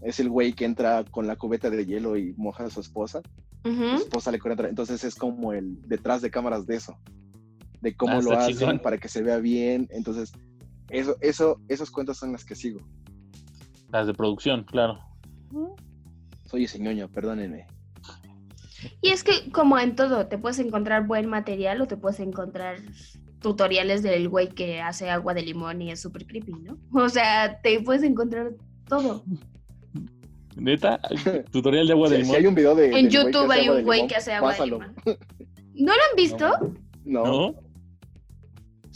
[0.02, 3.20] es el güey que entra con la cubeta de hielo y moja a su esposa.
[3.62, 4.68] Su esposa le cuenta.
[4.68, 6.96] Entonces es como el detrás de cámaras de eso,
[7.80, 8.78] de cómo Ah, lo hacen chingón.
[8.80, 9.88] para que se vea bien.
[9.90, 10.32] Entonces,
[10.90, 12.80] eso, eso, esas cuentas son las que sigo.
[13.90, 14.98] las de producción, claro.
[16.46, 17.66] Soy ese ñoño, perdónenme.
[19.00, 22.78] Y es que como en todo, te puedes encontrar buen material o te puedes encontrar
[23.40, 26.78] tutoriales del güey que hace agua de limón y es súper creepy, ¿no?
[27.04, 28.52] O sea, te puedes encontrar
[28.88, 29.24] todo.
[30.56, 31.00] Neta,
[31.52, 32.36] tutorial de agua de si limón.
[32.36, 32.86] hay un video de.
[32.98, 34.54] En del güey que YouTube hace hay agua un de güey limón, que hace agua
[34.54, 34.94] de limón.
[35.74, 36.48] ¿No lo han visto?
[37.06, 37.54] No, ¿No?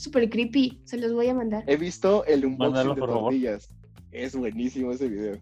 [0.00, 1.62] Súper creepy, se los voy a mandar.
[1.66, 3.22] he visto el unboxing Mándalo, de favor.
[3.24, 3.68] tortillas.
[4.10, 5.38] Es buenísimo ese video.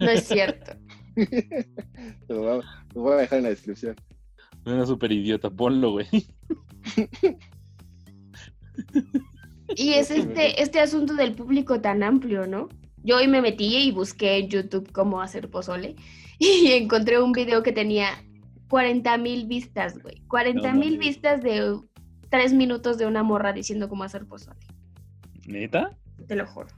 [0.00, 0.72] No es cierto.
[2.28, 2.54] Lo voy a,
[2.94, 3.94] lo voy a dejar en la descripción.
[4.66, 6.06] Una super idiota, ponlo, güey.
[9.76, 12.68] Y es este, este asunto del público tan amplio, ¿no?
[13.04, 15.94] Yo hoy me metí y busqué en YouTube cómo hacer pozole
[16.38, 18.08] y encontré un video que tenía
[18.68, 20.22] 40 mil vistas, güey.
[20.28, 21.78] 40 mil vistas de
[22.32, 24.58] tres minutos de una morra diciendo cómo hacer pozole.
[25.46, 25.90] ¿Neta?
[26.26, 26.68] Te lo juro.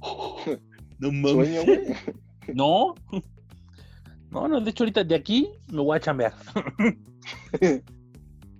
[0.98, 1.58] No güey.
[2.54, 2.94] No.
[4.30, 6.34] No, no, de hecho ahorita de aquí me voy a chambear.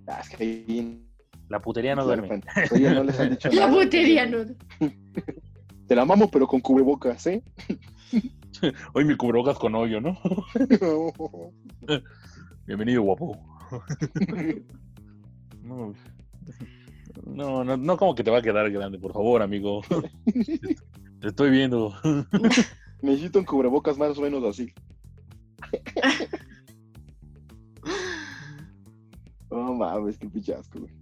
[0.09, 1.03] Ah, es que ahí
[1.49, 2.41] La putería no duerme.
[2.71, 3.73] Oye, no les han dicho La nada.
[3.73, 4.45] botería no.
[5.87, 7.43] Te la mamo, pero con cubrebocas, ¿eh?
[8.93, 10.17] Hoy mi cubrebocas con hoyo, ¿no?
[12.65, 13.56] Bienvenido, guapo.
[15.63, 15.93] No,
[17.25, 19.81] no, no, no como que te va a quedar grande, por favor, amigo.
[21.19, 21.93] Te estoy viendo.
[23.01, 24.73] Necesito un cubrebocas más o menos así.
[29.49, 30.93] No mames, qué pichasco, güey.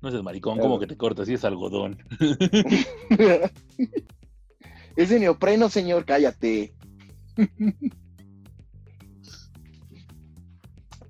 [0.00, 1.98] No seas maricón, como que te cortas y es algodón.
[4.96, 6.74] es de neopreno, señor, cállate.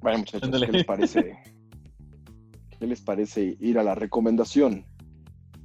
[0.01, 0.51] Bueno, muchachos.
[0.51, 1.39] ¿qué les parece?
[2.79, 4.87] ¿Qué les parece ir a la recomendación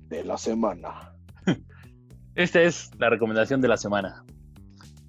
[0.09, 1.13] de la semana?
[2.35, 4.25] Esta es la recomendación de la semana.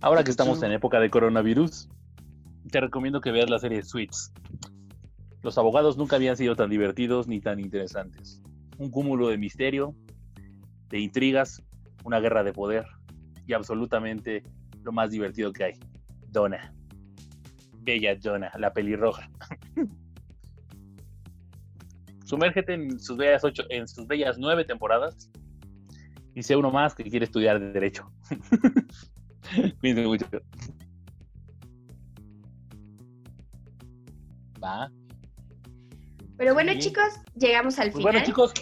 [0.01, 1.89] Ahora que estamos en época de coronavirus,
[2.70, 4.33] te recomiendo que veas la serie Suits.
[5.43, 8.41] Los abogados nunca habían sido tan divertidos ni tan interesantes.
[8.79, 9.95] Un cúmulo de misterio,
[10.89, 11.62] de intrigas,
[12.05, 12.87] una guerra de poder
[13.47, 14.45] y absolutamente
[14.83, 15.81] lo más divertido que hay.
[16.29, 16.72] Donna.
[17.87, 19.30] Bella Donna, la pelirroja.
[22.24, 25.30] Sumérgete en sus bellas ocho, en sus bellas nueve temporadas
[26.34, 28.11] y sea uno más que quiere estudiar derecho.
[29.80, 30.26] Cuídense mucho.
[34.62, 34.91] Va.
[36.37, 36.78] Pero bueno, Sí.
[36.80, 37.05] chicos,
[37.37, 38.12] llegamos al Pues final.
[38.12, 38.53] bueno, chicos,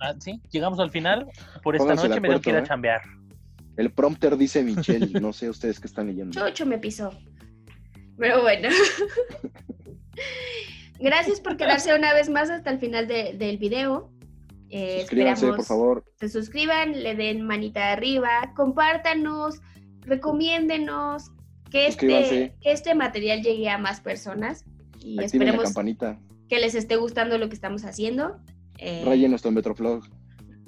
[0.00, 1.26] ah, sí, llegamos al final.
[1.62, 2.68] Por esta Pónganse noche me tengo que ir a acuerdo, ¿eh?
[2.68, 3.02] chambear.
[3.76, 6.32] El prompter dice Michelle, no sé ustedes qué están leyendo.
[6.32, 7.10] Chocho me pisó.
[8.22, 8.68] Pero bueno.
[11.00, 14.12] gracias por quedarse una vez más hasta el final de- del video.
[14.70, 16.04] Eh, Suscríbanse, por favor.
[16.20, 19.60] se suscriban, le den manita arriba, compártanos,
[20.02, 21.32] recomiéndenos
[21.68, 26.20] que este, que este material llegue a más personas y Activen la esperemos campanita.
[26.48, 28.36] que les esté gustando lo que estamos haciendo.
[28.78, 30.04] Eh, Rayen nuestro Metroflog.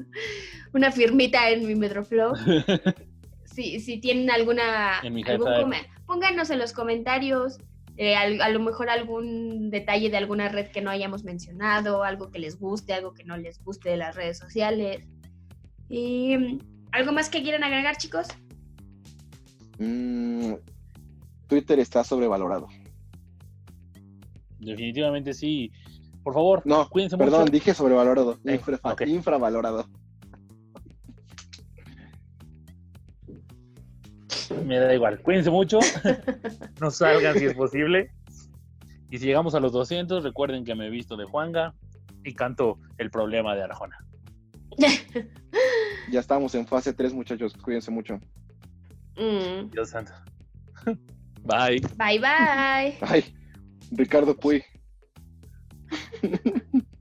[0.74, 2.32] una firmita en mi Metroflow.
[3.44, 5.46] si, si tienen alguna En mi algún
[6.06, 7.58] pónganos en los comentarios
[7.96, 12.40] eh, a lo mejor algún detalle de alguna red que no hayamos mencionado, algo que
[12.40, 15.06] les guste, algo que no les guste de las redes sociales.
[15.88, 16.58] Y
[16.90, 18.26] algo más que quieran agregar, chicos.
[19.78, 20.54] Mm,
[21.46, 22.66] Twitter está sobrevalorado.
[24.58, 25.70] Definitivamente sí.
[26.24, 27.52] Por favor, No, cuídense perdón, mucho.
[27.52, 28.38] dije sobrevalorado.
[28.44, 28.80] Eh, Infra-.
[29.06, 29.86] Infravalorado.
[34.64, 35.20] Me da igual.
[35.20, 35.78] Cuídense mucho.
[36.80, 38.10] no salgan si es posible.
[39.10, 41.74] Y si llegamos a los 200, recuerden que me he visto de Juanga
[42.24, 43.98] y canto el problema de Arjona.
[46.10, 47.54] Ya estamos en fase 3, muchachos.
[47.54, 48.18] Cuídense mucho.
[49.16, 50.12] Mm, Dios santo.
[51.44, 51.80] Bye.
[51.96, 52.98] Bye bye.
[53.00, 53.24] Ay,
[53.92, 54.64] Ricardo Puy.